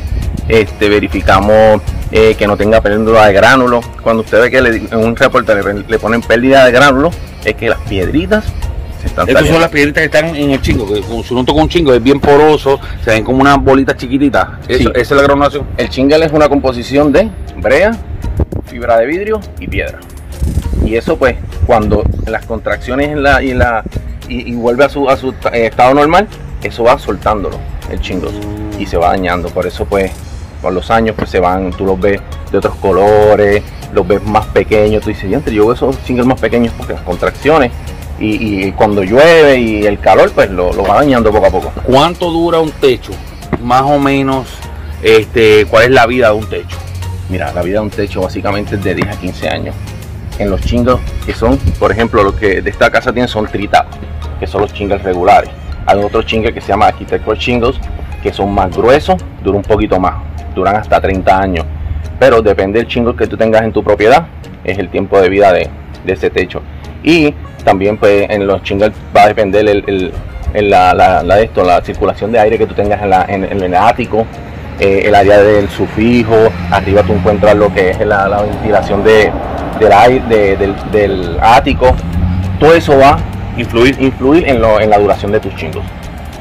Este, 0.47 0.89
verificamos 0.89 1.81
eh, 2.11 2.35
que 2.35 2.47
no 2.47 2.57
tenga 2.57 2.81
pérdida 2.81 3.25
de 3.25 3.33
gránulos. 3.33 3.85
Cuando 4.01 4.23
usted 4.23 4.41
ve 4.41 4.51
que 4.51 4.57
en 4.57 4.97
un 4.97 5.15
reporte 5.15 5.55
le, 5.87 5.99
ponen 5.99 6.21
pérdida 6.21 6.65
de 6.65 6.71
gránulos, 6.71 7.15
es 7.45 7.55
que 7.55 7.69
las 7.69 7.79
piedritas 7.81 8.45
se 9.01 9.07
están 9.07 9.27
Estas 9.27 9.47
son 9.47 9.61
las 9.61 9.69
piedritas 9.69 10.01
que 10.01 10.05
están 10.05 10.35
en 10.35 10.51
el 10.51 10.61
chingo, 10.61 10.87
que 10.87 11.01
si 11.01 11.33
uno 11.33 11.45
toca 11.45 11.61
un 11.61 11.69
chingo 11.69 11.93
es 11.93 12.03
bien 12.03 12.19
poroso, 12.19 12.79
se 13.03 13.11
ven 13.11 13.23
como 13.23 13.41
unas 13.41 13.57
bolitas 13.63 13.97
chiquititas. 13.97 14.47
Esa 14.67 14.91
es 14.93 15.11
la 15.11 15.23
granulación. 15.23 15.65
El 15.77 15.89
chingle 15.89 16.25
es 16.25 16.31
una 16.31 16.49
composición 16.49 17.11
de 17.11 17.29
brea, 17.57 17.91
fibra 18.65 18.97
de 18.97 19.05
vidrio 19.05 19.39
y 19.59 19.67
piedra. 19.67 19.99
Y 20.85 20.95
eso 20.95 21.17
pues 21.17 21.37
cuando 21.65 22.03
las 22.27 22.45
contracciones 22.45 23.09
en 23.09 23.23
la, 23.23 23.41
y, 23.41 23.53
la, 23.53 23.83
y, 24.27 24.53
vuelve 24.53 24.85
a 24.85 24.89
su, 24.89 25.09
a 25.09 25.15
su 25.15 25.29
eh, 25.53 25.67
estado 25.67 25.93
normal, 25.93 26.27
eso 26.63 26.83
va 26.83 26.99
soltándolo, 26.99 27.57
el 27.89 28.01
chingo, 28.01 28.29
y 28.77 28.85
se 28.85 28.97
va 28.97 29.09
dañando. 29.09 29.49
Por 29.49 29.65
eso 29.65 29.85
pues 29.85 30.11
con 30.61 30.75
los 30.75 30.91
años 30.91 31.15
pues 31.17 31.29
se 31.29 31.39
van, 31.39 31.71
tú 31.71 31.85
los 31.85 31.99
ves 31.99 32.21
de 32.51 32.57
otros 32.57 32.75
colores, 32.75 33.63
los 33.93 34.07
ves 34.07 34.23
más 34.23 34.45
pequeños, 34.47 35.03
tú 35.03 35.09
dices, 35.09 35.29
yo 35.29 35.65
veo 35.65 35.73
esos 35.73 35.95
singles 36.05 36.25
más 36.25 36.39
pequeños 36.39 36.73
porque 36.77 36.93
las 36.93 37.01
contracciones 37.01 37.71
y, 38.19 38.71
cuando 38.73 39.03
llueve 39.03 39.57
y 39.57 39.85
el 39.85 39.99
calor 39.99 40.31
pues 40.31 40.49
lo, 40.51 40.71
va 40.83 40.95
dañando 40.95 41.31
poco 41.31 41.47
a 41.47 41.49
poco. 41.49 41.71
¿Cuánto 41.83 42.29
dura 42.29 42.59
un 42.59 42.71
techo? 42.71 43.11
Más 43.63 43.81
o 43.81 43.97
menos, 43.97 44.47
este, 45.01 45.65
¿cuál 45.65 45.85
es 45.85 45.89
la 45.91 46.05
vida 46.05 46.27
de 46.27 46.35
un 46.35 46.45
techo? 46.45 46.77
Mira, 47.29 47.51
la 47.51 47.63
vida 47.63 47.79
de 47.79 47.85
un 47.85 47.89
techo 47.89 48.21
básicamente 48.21 48.75
es 48.75 48.83
de 48.83 48.93
10 48.93 49.07
a 49.07 49.19
15 49.19 49.49
años. 49.49 49.75
En 50.37 50.51
los 50.51 50.61
chingos 50.61 50.99
que 51.25 51.33
son, 51.33 51.57
por 51.79 51.91
ejemplo, 51.91 52.23
los 52.23 52.35
que 52.35 52.61
de 52.61 52.69
esta 52.69 52.91
casa 52.91 53.11
tienen 53.11 53.27
son 53.27 53.47
tritados, 53.47 53.95
que 54.39 54.45
son 54.45 54.61
los 54.61 54.73
chingles 54.73 55.01
regulares. 55.01 55.49
Hay 55.87 55.97
otro 55.97 56.21
chingle 56.21 56.53
que 56.53 56.61
se 56.61 56.67
llama 56.67 56.87
Architectural 56.87 57.39
Shingles, 57.39 57.77
que 58.21 58.31
son 58.31 58.53
más 58.53 58.75
gruesos, 58.75 59.15
dura 59.43 59.57
un 59.57 59.63
poquito 59.63 59.99
más 59.99 60.30
duran 60.55 60.75
hasta 60.75 60.99
30 60.99 61.39
años. 61.39 61.65
Pero 62.19 62.41
depende 62.41 62.79
del 62.79 62.87
chingo 62.87 63.15
que 63.15 63.27
tú 63.27 63.37
tengas 63.37 63.63
en 63.63 63.71
tu 63.71 63.83
propiedad, 63.83 64.27
es 64.63 64.77
el 64.77 64.89
tiempo 64.89 65.19
de 65.19 65.29
vida 65.29 65.51
de, 65.51 65.69
ese 66.05 66.29
techo. 66.29 66.61
Y 67.03 67.33
también 67.63 67.97
pues 67.97 68.29
en 68.29 68.47
los 68.47 68.61
chingles 68.63 68.91
va 69.15 69.23
a 69.23 69.27
depender 69.27 69.67
el, 69.67 70.11
la, 70.53 70.93
la, 71.23 71.39
esto, 71.39 71.63
la 71.63 71.81
circulación 71.81 72.31
de 72.31 72.39
aire 72.39 72.57
que 72.57 72.67
tú 72.67 72.73
tengas 72.73 73.01
en, 73.29 73.43
el 73.43 73.75
ático, 73.75 74.25
eh, 74.79 75.03
el 75.05 75.15
área 75.15 75.41
del 75.41 75.69
sufijo, 75.69 76.35
arriba 76.69 77.03
tú 77.03 77.13
encuentras 77.13 77.55
lo 77.55 77.73
que 77.73 77.91
es 77.91 78.05
la, 78.05 78.41
ventilación 78.41 79.03
de, 79.03 79.31
del 79.79 79.91
aire 79.91 80.57
del, 80.91 81.37
ático. 81.41 81.95
Todo 82.59 82.73
eso 82.73 82.97
va 82.97 83.11
a 83.11 83.19
influir, 83.57 83.95
influir 83.99 84.47
en, 84.47 84.61
lo, 84.61 84.79
en 84.79 84.89
la 84.89 84.99
duración 84.99 85.31
de 85.31 85.39
tus 85.39 85.55
chingos. 85.55 85.83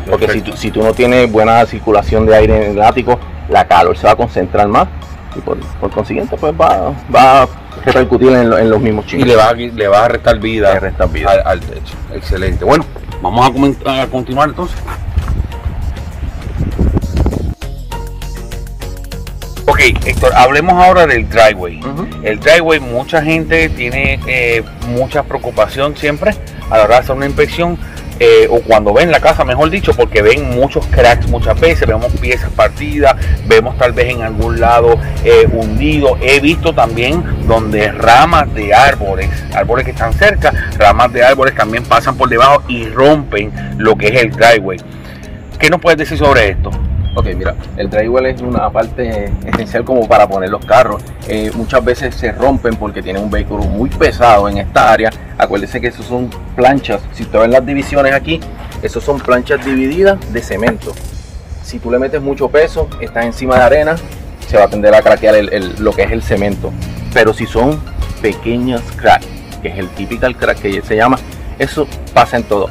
Porque 0.09 0.29
si 0.29 0.41
tú, 0.41 0.57
si 0.57 0.71
tú 0.71 0.83
no 0.83 0.93
tienes 0.93 1.31
buena 1.31 1.65
circulación 1.67 2.27
de 2.27 2.35
aire 2.35 2.67
en 2.67 2.73
el 2.73 2.83
ático, 2.83 3.19
la 3.51 3.67
calor 3.67 3.97
se 3.97 4.07
va 4.07 4.13
a 4.13 4.17
concentrar 4.17 4.69
más 4.69 4.89
y 5.37 5.41
por, 5.41 5.59
consiguiente 5.91 6.37
pues 6.37 6.53
va, 6.53 6.93
va 7.15 7.43
a 7.43 7.49
repercutir 7.85 8.31
en, 8.31 8.71
los 8.71 8.81
mismos 8.81 9.07
chicos. 9.07 9.27
Y 9.27 9.29
le 9.29 9.37
va, 9.37 9.53
le 9.53 9.89
va 9.89 10.05
a 10.05 10.09
restar 10.09 10.39
vida, 10.39 10.73
Al, 11.45 11.61
techo. 11.61 11.95
Excelente. 12.15 12.65
Bueno, 12.65 12.85
vamos 13.23 13.51
a, 13.87 14.03
a 14.03 14.07
continuar 14.07 14.49
entonces. 14.49 14.77
Ok, 19.67 19.79
Héctor, 20.05 20.33
hablemos 20.35 20.75
ahora 20.75 21.07
del 21.07 21.29
driveway. 21.29 21.81
El 22.23 22.41
driveway, 22.41 22.81
mucha 22.81 23.23
gente 23.23 23.69
tiene 23.69 24.19
eh, 24.27 24.65
mucha 24.89 25.23
preocupación 25.23 25.97
siempre 25.97 26.35
a 26.71 26.77
la 26.77 26.85
hora 26.85 26.95
de 26.97 27.01
hacer 27.03 27.17
una 27.17 27.27
inspección 27.27 27.79
eh, 28.21 28.47
o 28.51 28.61
cuando 28.61 28.93
ven 28.93 29.11
la 29.11 29.19
casa, 29.19 29.45
mejor 29.45 29.71
dicho, 29.71 29.95
porque 29.95 30.21
ven 30.21 30.51
muchos 30.51 30.87
cracks 30.87 31.27
muchas 31.29 31.59
veces, 31.59 31.89
vemos 31.89 32.13
piezas 32.21 32.51
partidas, 32.51 33.17
vemos 33.47 33.79
tal 33.79 33.93
vez 33.93 34.11
en 34.11 34.21
algún 34.21 34.61
lado 34.61 34.99
eh, 35.25 35.49
hundido. 35.51 36.19
He 36.21 36.39
visto 36.39 36.75
también 36.75 37.25
donde 37.49 37.91
ramas 37.91 38.53
de 38.55 38.75
árboles, 38.75 39.31
árboles 39.55 39.87
que 39.87 39.93
están 39.93 40.13
cerca, 40.13 40.53
ramas 40.79 41.11
de 41.15 41.25
árboles 41.25 41.55
también 41.55 41.83
pasan 41.85 42.17
por 42.17 42.29
debajo 42.29 42.63
y 42.69 42.85
rompen 42.89 43.53
lo 43.79 43.97
que 43.97 44.09
es 44.09 44.23
el 44.23 44.31
driveway. 44.31 44.79
¿Qué 45.59 45.71
nos 45.71 45.81
puedes 45.81 45.99
decir 45.99 46.19
sobre 46.19 46.51
esto? 46.51 46.71
Ok, 47.17 47.27
mira, 47.37 47.57
el 47.77 47.91
drywall 47.91 48.27
es 48.27 48.41
una 48.41 48.71
parte 48.71 49.33
esencial 49.45 49.85
como 49.85 50.07
para 50.07 50.29
poner 50.29 50.49
los 50.49 50.65
carros. 50.65 51.03
Eh, 51.27 51.51
muchas 51.57 51.85
veces 51.85 52.15
se 52.15 52.31
rompen 52.31 52.77
porque 52.77 53.03
tienen 53.03 53.25
un 53.25 53.31
vehículo 53.31 53.65
muy 53.65 53.91
pesado 53.91 54.49
en 54.49 54.59
esta 54.59 54.93
área. 54.93 55.11
Acuérdense 55.37 55.81
que 55.81 55.89
esos 55.89 56.07
son 56.07 56.31
planchas. 56.55 57.03
Si 57.13 57.25
usted 57.25 57.41
ven 57.41 57.51
las 57.51 57.67
divisiones 57.67 58.15
aquí, 58.15 58.39
esos 58.83 59.03
son 59.03 59.19
planchas 59.19 59.65
divididas 59.65 60.19
de 60.33 60.41
cemento. 60.41 60.93
Si 61.65 61.81
tú 61.81 61.91
le 61.91 61.99
metes 61.99 62.23
mucho 62.23 62.49
peso, 62.49 62.89
estás 63.01 63.25
encima 63.25 63.57
de 63.57 63.63
arena, 63.63 63.97
se 64.47 64.57
va 64.57 64.65
a 64.65 64.69
tender 64.69 64.95
a 64.95 65.03
craquear 65.03 65.35
lo 65.79 65.93
que 65.93 66.03
es 66.03 66.13
el 66.13 66.23
cemento. 66.23 66.73
Pero 67.13 67.35
si 67.35 67.45
son 67.45 67.81
pequeños 68.23 68.83
cracks, 68.97 69.27
que 69.63 69.69
es 69.69 69.79
el 69.79 69.89
typical 69.91 70.37
crack 70.37 70.61
que 70.61 70.81
se 70.83 70.95
llama, 70.95 71.19
eso 71.59 71.89
pasa 72.15 72.37
en 72.37 72.45
todo. 72.45 72.71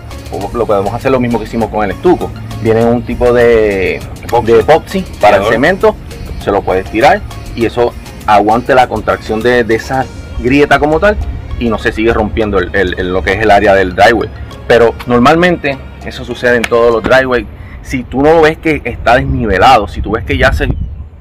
Lo 0.53 0.65
podemos 0.65 0.93
hacer 0.93 1.12
lo 1.12 1.19
mismo 1.19 1.39
que 1.39 1.46
hicimos 1.46 1.69
con 1.69 1.84
el 1.84 1.91
estuco. 1.91 2.31
Viene 2.61 2.83
un 2.85 3.03
tipo 3.03 3.31
de, 3.33 3.99
de 4.43 4.59
epoxi 4.59 5.05
para 5.21 5.37
el 5.37 5.45
cemento, 5.45 5.95
se 6.41 6.51
lo 6.51 6.61
puedes 6.61 6.85
tirar 6.89 7.21
y 7.55 7.65
eso 7.65 7.93
aguante 8.27 8.75
la 8.75 8.87
contracción 8.87 9.41
de, 9.41 9.63
de 9.63 9.75
esa 9.75 10.05
grieta 10.39 10.77
como 10.79 10.99
tal 10.99 11.15
y 11.57 11.69
no 11.69 11.77
se 11.77 11.91
sigue 11.91 12.13
rompiendo 12.13 12.59
el- 12.59 12.69
el- 12.75 12.99
el- 12.99 13.13
lo 13.13 13.23
que 13.23 13.33
es 13.33 13.41
el 13.41 13.51
área 13.51 13.73
del 13.73 13.95
driveway. 13.95 14.29
Pero 14.67 14.93
normalmente 15.07 15.77
eso 16.05 16.23
sucede 16.25 16.57
en 16.57 16.63
todos 16.63 16.91
los 16.93 17.03
driveways. 17.03 17.45
Si 17.81 18.03
tú 18.03 18.21
no 18.21 18.41
ves 18.41 18.57
que 18.57 18.81
está 18.83 19.15
desnivelado, 19.15 19.87
si 19.87 20.01
tú 20.01 20.11
ves 20.11 20.23
que 20.25 20.37
ya 20.37 20.51
se 20.53 20.69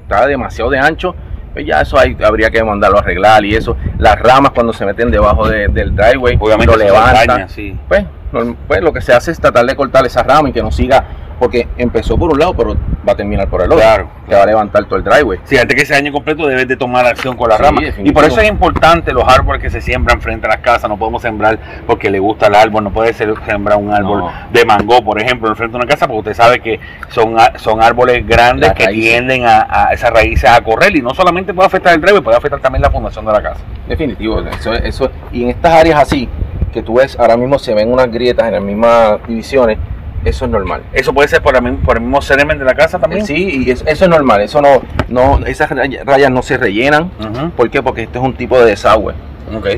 está 0.03 0.27
demasiado 0.27 0.69
de 0.69 0.79
ancho, 0.79 1.15
pues 1.53 1.65
ya 1.65 1.81
eso 1.81 1.97
hay- 1.97 2.15
habría 2.23 2.51
que 2.51 2.63
mandarlo 2.63 2.97
a 2.97 3.01
arreglar 3.01 3.43
y 3.45 3.55
eso. 3.55 3.75
Las 3.97 4.19
ramas 4.19 4.51
cuando 4.53 4.71
se 4.73 4.85
meten 4.85 5.09
debajo 5.09 5.47
de- 5.47 5.67
del 5.69 5.95
driveway, 5.95 6.37
Obviamente 6.39 6.71
lo 6.73 6.77
levantan. 6.77 7.27
daña, 7.27 7.47
sí. 7.49 7.75
Pues, 7.87 8.05
pues 8.67 8.81
lo 8.81 8.93
que 8.93 9.01
se 9.01 9.13
hace 9.13 9.31
es 9.31 9.39
tratar 9.39 9.65
de 9.65 9.75
cortar 9.75 10.05
esa 10.05 10.21
rama 10.21 10.49
y 10.49 10.51
que 10.53 10.61
no 10.61 10.71
siga, 10.71 11.03
porque 11.39 11.67
empezó 11.77 12.17
por 12.17 12.31
un 12.33 12.39
lado, 12.39 12.53
pero 12.53 12.75
va 13.07 13.13
a 13.13 13.15
terminar 13.15 13.47
por 13.47 13.61
el 13.61 13.67
otro. 13.71 13.77
Claro, 13.79 14.09
Que 14.27 14.35
va 14.35 14.43
a 14.43 14.45
levantar 14.45 14.85
todo 14.85 14.97
el 14.97 15.03
driveway. 15.03 15.39
Sí, 15.45 15.57
antes 15.57 15.75
que 15.75 15.83
ese 15.83 15.95
año 15.95 16.11
completo 16.11 16.45
debes 16.45 16.67
de 16.67 16.75
tomar 16.75 17.05
acción 17.05 17.35
con 17.37 17.49
la 17.49 17.57
Sí, 17.57 17.63
rama. 17.63 17.81
definitivo. 17.81 18.09
Y 18.09 18.13
por 18.13 18.25
eso 18.25 18.41
es 18.41 18.49
importante 18.49 19.13
los 19.13 19.23
árboles 19.27 19.61
que 19.61 19.69
se 19.69 19.81
siembran 19.81 20.21
frente 20.21 20.45
a 20.47 20.49
las 20.49 20.57
casas. 20.59 20.89
No 20.89 20.97
podemos 20.97 21.21
sembrar 21.21 21.57
porque 21.87 22.09
le 22.09 22.19
gusta 22.19 22.47
el 22.47 22.55
árbol. 22.55 22.83
No 22.83 22.91
puede 22.91 23.13
ser 23.13 23.33
sembrar 23.45 23.77
un 23.77 23.91
árbol 23.91 24.19
No. 24.19 24.31
de 24.51 24.65
mango, 24.65 25.03
por 25.03 25.19
ejemplo, 25.21 25.47
en 25.49 25.55
frente 25.55 25.77
a 25.77 25.79
una 25.79 25.87
casa, 25.87 26.05
porque 26.07 26.19
usted 26.19 26.33
sabe 26.33 26.59
que 26.59 26.79
son, 27.09 27.35
son 27.55 27.81
árboles 27.81 28.27
grandes 28.27 28.67
Las 28.69 28.77
que 28.77 28.87
tienden 28.87 29.45
a, 29.45 29.65
a 29.69 29.93
esas 29.93 30.11
raíces 30.11 30.49
a 30.49 30.61
correr. 30.61 30.95
Y 30.95 31.01
no 31.01 31.13
solamente 31.13 31.53
puede 31.53 31.67
afectar 31.67 31.93
el 31.95 32.01
drive, 32.01 32.21
puede 32.21 32.37
afectar 32.37 32.59
también 32.59 32.81
la 32.81 32.91
fundación 32.91 33.25
de 33.25 33.31
la 33.31 33.41
casa. 33.41 33.61
Definitivo, 33.87 34.41
eso, 34.41 34.73
eso. 34.73 35.09
Y 35.31 35.43
en 35.43 35.49
estas 35.49 35.73
áreas 35.73 35.99
así, 36.01 36.27
que 36.73 36.83
tú 36.83 36.95
ves, 36.95 37.17
ahora 37.19 37.35
mismo 37.37 37.57
se 37.57 37.73
ven 37.73 37.91
unas 37.91 38.11
grietas 38.11 38.45
en 38.47 38.53
las 38.53 38.61
mismas 38.61 39.17
divisiones, 39.27 39.77
eso 40.25 40.45
es 40.45 40.51
normal. 40.51 40.81
Eso 40.93 41.13
puede 41.13 41.27
ser 41.27 41.41
por, 41.41 41.53
la 41.53 41.61
misma- 41.61 41.83
por 41.85 41.97
el 41.97 42.01
mismo 42.03 42.21
sedimento 42.21 42.63
de 42.63 42.65
la 42.65 42.75
casa 42.75 42.99
también. 42.99 43.25
Sí, 43.25 43.63
y 43.65 43.71
eso, 43.71 43.85
eso 43.87 44.05
es 44.05 44.09
normal, 44.09 44.41
eso 44.41 44.61
no, 44.61 44.81
no, 45.07 45.45
esas 45.45 45.69
raya- 45.71 46.03
rayas 46.05 46.31
no 46.31 46.41
se 46.41 46.57
rellenan. 46.57 47.11
Ujú. 47.19 47.49
¿Por 47.51 47.69
qué? 47.69 47.81
Porque 47.81 48.03
este 48.03 48.17
es 48.19 48.23
un 48.23 48.33
tipo 48.35 48.59
de 48.59 48.65
desagüe. 48.65 49.13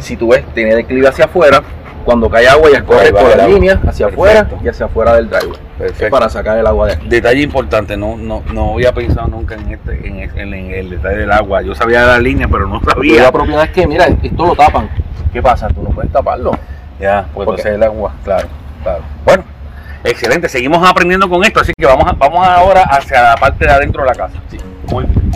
Si 0.02 0.18
tú 0.18 0.30
ves, 0.30 0.44
tiene 0.54 0.76
declive 0.76 1.08
hacia 1.08 1.26
afuera, 1.26 1.62
cuando 2.04 2.30
cae 2.30 2.48
agua 2.48 2.70
ya 2.74 2.84
corre 2.84 3.12
por 3.14 3.38
la 3.38 3.48
línea 3.48 3.80
hacia 3.88 4.08
afuera 4.08 4.50
y 4.64 4.68
hacia 4.68 4.88
afuera 4.88 5.14
del 5.16 5.30
driveway. 5.30 5.54
Es 5.54 5.78
Perfecto. 5.78 6.10
para 6.16 6.30
sacar 6.30 6.58
el 6.58 6.68
agua 6.68 6.88
de 6.88 6.94
aquí. 6.94 7.08
Detalle 7.08 7.42
importante, 7.44 7.96
no, 7.96 8.18
no, 8.18 8.44
no 8.54 8.74
había 8.74 8.92
pensado 8.92 9.28
nunca 9.28 9.56
en, 9.56 9.72
este, 9.72 10.08
en, 10.08 10.18
el- 10.20 10.54
en 10.54 10.72
el 10.74 10.90
detalle 10.90 11.18
del 11.20 11.32
agua. 11.32 11.62
Yo 11.62 11.74
sabía 11.75 12.04
la 12.06 12.20
línea, 12.20 12.48
pero 12.51 12.68
no 12.68 12.82
sabía. 12.84 13.24
la 13.24 13.32
propiedad 13.32 13.64
es 13.64 13.70
que, 13.72 13.88
mira, 13.88 14.08
esto 14.08 14.46
lo 14.46 14.56
tapan. 14.56 14.90
¿Qué 15.32 15.42
pasa? 15.42 15.68
Tú 15.70 15.84
no 15.84 15.90
puedes 15.92 16.12
taparlo. 16.12 16.51
Ya, 17.00 17.27
pues 17.34 17.46
Porque 17.46 17.62
entonces- 17.62 17.75
el 17.75 17.84
agua, 17.84 18.14
claro, 18.25 18.48
claro. 18.84 19.04
Bueno, 19.24 19.44
excelente. 20.03 20.50
Seguimos 20.50 20.87
aprendiendo 20.87 21.29
con 21.29 21.44
esto, 21.44 21.59
así 21.61 21.74
que 21.77 21.85
vamos, 21.85 22.05
a- 22.07 22.14
vamos 22.14 22.46
ahora 22.48 22.83
hacia 22.83 23.22
la 23.22 23.35
parte 23.35 23.66
de 23.66 23.72
adentro 23.72 24.03
de 24.03 24.09
la 24.09 24.16
casa. 24.16 24.33
Sí. 24.50 24.57
Muy 24.87 25.05
bien. 25.05 25.31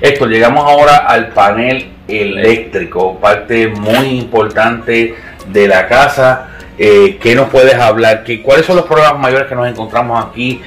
Héctor, 0.00 0.28
llegamos 0.30 0.64
ahora 0.68 0.96
al 0.98 1.28
panel 1.28 1.88
eléctrico, 2.08 3.16
parte 3.18 3.68
muy 3.68 4.18
importante 4.18 5.14
de 5.46 5.68
la 5.68 5.86
casa. 5.86 6.48
Eh, 6.76 7.18
¿Qué 7.22 7.34
nos 7.36 7.48
puedes 7.50 7.74
hablar? 7.76 8.24
¿Qué, 8.24 8.42
¿Cuáles 8.42 8.66
son 8.66 8.76
los 8.76 8.86
problemas 8.86 9.18
mayores 9.20 9.46
que 9.46 9.54
nos 9.54 9.68
encontramos 9.68 10.24
aquí? 10.24 10.60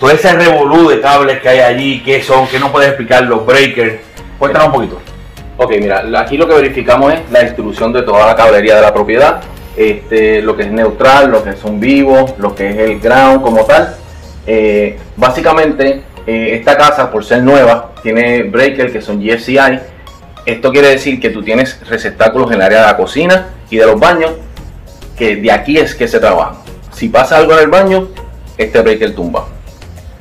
Todo 0.00 0.10
ese 0.10 0.32
revolú 0.32 0.88
de 0.88 1.00
cables 1.00 1.40
que 1.40 1.48
hay 1.50 1.60
allí, 1.60 2.02
¿qué 2.02 2.22
son? 2.22 2.48
¿Qué 2.48 2.58
nos 2.58 2.70
puedes 2.70 2.88
explicar? 2.88 3.22
Los 3.24 3.46
breakers. 3.46 3.96
Cuéntanos 4.38 4.68
un 4.68 4.74
poquito. 4.74 5.00
Ok, 5.58 5.72
mira, 5.78 6.02
aquí 6.18 6.36
lo 6.38 6.48
que 6.48 6.54
verificamos 6.54 7.12
es 7.12 7.20
la 7.30 7.40
distribución 7.40 7.92
de 7.92 8.02
toda 8.02 8.26
la 8.26 8.34
cablería 8.34 8.76
de 8.76 8.80
la 8.80 8.94
propiedad, 8.94 9.42
este, 9.76 10.42
lo 10.42 10.56
que 10.56 10.64
es 10.64 10.72
neutral, 10.72 11.30
lo 11.30 11.42
que 11.42 11.54
son 11.54 11.80
vivos, 11.80 12.34
lo 12.38 12.54
que 12.54 12.70
es 12.70 12.76
el 12.78 13.00
ground 13.00 13.42
como 13.42 13.64
tal. 13.64 13.96
Eh, 14.46 14.98
básicamente, 15.16 16.02
eh, 16.26 16.56
esta 16.58 16.76
casa, 16.76 17.10
por 17.10 17.24
ser 17.24 17.42
nueva, 17.42 17.92
tiene 18.02 18.42
breakers 18.44 18.92
que 18.92 19.00
son 19.00 19.20
GFCI. 19.20 19.80
Esto 20.46 20.72
quiere 20.72 20.88
decir 20.88 21.20
que 21.20 21.30
tú 21.30 21.42
tienes 21.42 21.78
receptáculos 21.88 22.48
en 22.50 22.56
el 22.56 22.62
área 22.62 22.80
de 22.80 22.86
la 22.86 22.96
cocina 22.96 23.48
y 23.68 23.76
de 23.76 23.86
los 23.86 24.00
baños, 24.00 24.32
que 25.16 25.36
de 25.36 25.52
aquí 25.52 25.76
es 25.78 25.94
que 25.94 26.08
se 26.08 26.18
trabaja. 26.18 26.56
Si 26.92 27.08
pasa 27.08 27.36
algo 27.36 27.52
en 27.54 27.60
el 27.60 27.68
baño, 27.68 28.08
este 28.58 28.80
breaker 28.80 29.14
tumba. 29.14 29.46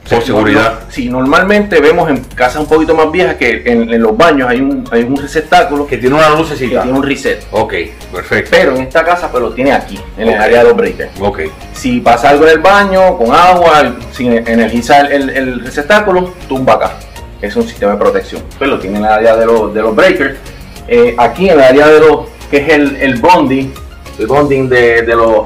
Por 0.09 0.23
seguridad. 0.23 0.79
Si 0.89 1.09
normalmente 1.09 1.79
vemos 1.79 2.09
en 2.09 2.23
casas 2.23 2.61
un 2.61 2.67
poquito 2.67 2.95
más 2.95 3.11
viejas 3.11 3.35
que 3.35 3.61
en, 3.65 3.93
en 3.93 4.01
los 4.01 4.17
baños 4.17 4.49
hay 4.49 4.59
un, 4.61 4.83
hay 4.91 5.03
un 5.03 5.15
receptáculo 5.17 5.85
Que 5.85 5.97
tiene 5.97 6.15
una 6.15 6.27
que 6.29 6.35
lucecita. 6.37 6.81
tiene 6.83 6.97
un 6.97 7.03
reset. 7.03 7.43
Ok, 7.51 7.73
perfecto. 8.11 8.49
Pero 8.51 8.75
en 8.75 8.81
esta 8.81 9.03
casa 9.03 9.29
pues 9.29 9.43
lo 9.43 9.51
tiene 9.53 9.71
aquí, 9.71 9.99
en 10.17 10.29
el 10.29 10.39
área 10.41 10.59
de 10.59 10.63
los 10.69 10.75
breakers. 10.77 11.11
Ok. 11.19 11.41
Si 11.73 11.99
pasa 11.99 12.29
algo 12.31 12.45
en 12.45 12.51
el 12.53 12.59
baño, 12.59 13.17
con 13.17 13.31
agua, 13.33 13.95
si 14.11 14.27
energiza 14.27 15.01
el, 15.01 15.11
el- 15.11 15.29
el 15.29 15.59
receptáculo, 15.65 16.33
tumba 16.47 16.73
acá. 16.73 16.93
Es 17.41 17.55
un 17.55 17.63
sistema 17.63 17.93
de 17.93 17.97
protección. 17.99 18.41
Pues 18.57 18.69
lo 18.69 18.79
tiene 18.79 18.97
en 18.97 19.05
el 19.05 19.11
área 19.11 19.35
de 19.35 19.45
los, 19.45 19.73
de 19.73 19.81
los 19.81 19.95
breakers. 19.95 20.37
Eh, 20.87 21.15
aquí 21.17 21.49
en 21.49 21.59
el 21.59 21.63
área 21.63 21.87
de 21.87 21.99
los, 21.99 22.25
que 22.49 22.57
es 22.57 22.69
el, 22.69 22.95
el 22.97 23.15
bonding, 23.21 23.71
el 24.17 24.27
bonding 24.27 24.67
de, 24.67 25.03
de 25.03 25.15
los, 25.15 25.45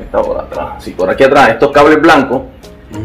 está 0.00 0.20
por 0.20 0.38
atrás, 0.38 0.82
sí, 0.84 0.90
por 0.90 1.08
aquí 1.08 1.22
atrás, 1.24 1.50
estos 1.50 1.70
cables 1.70 2.00
blancos, 2.02 2.42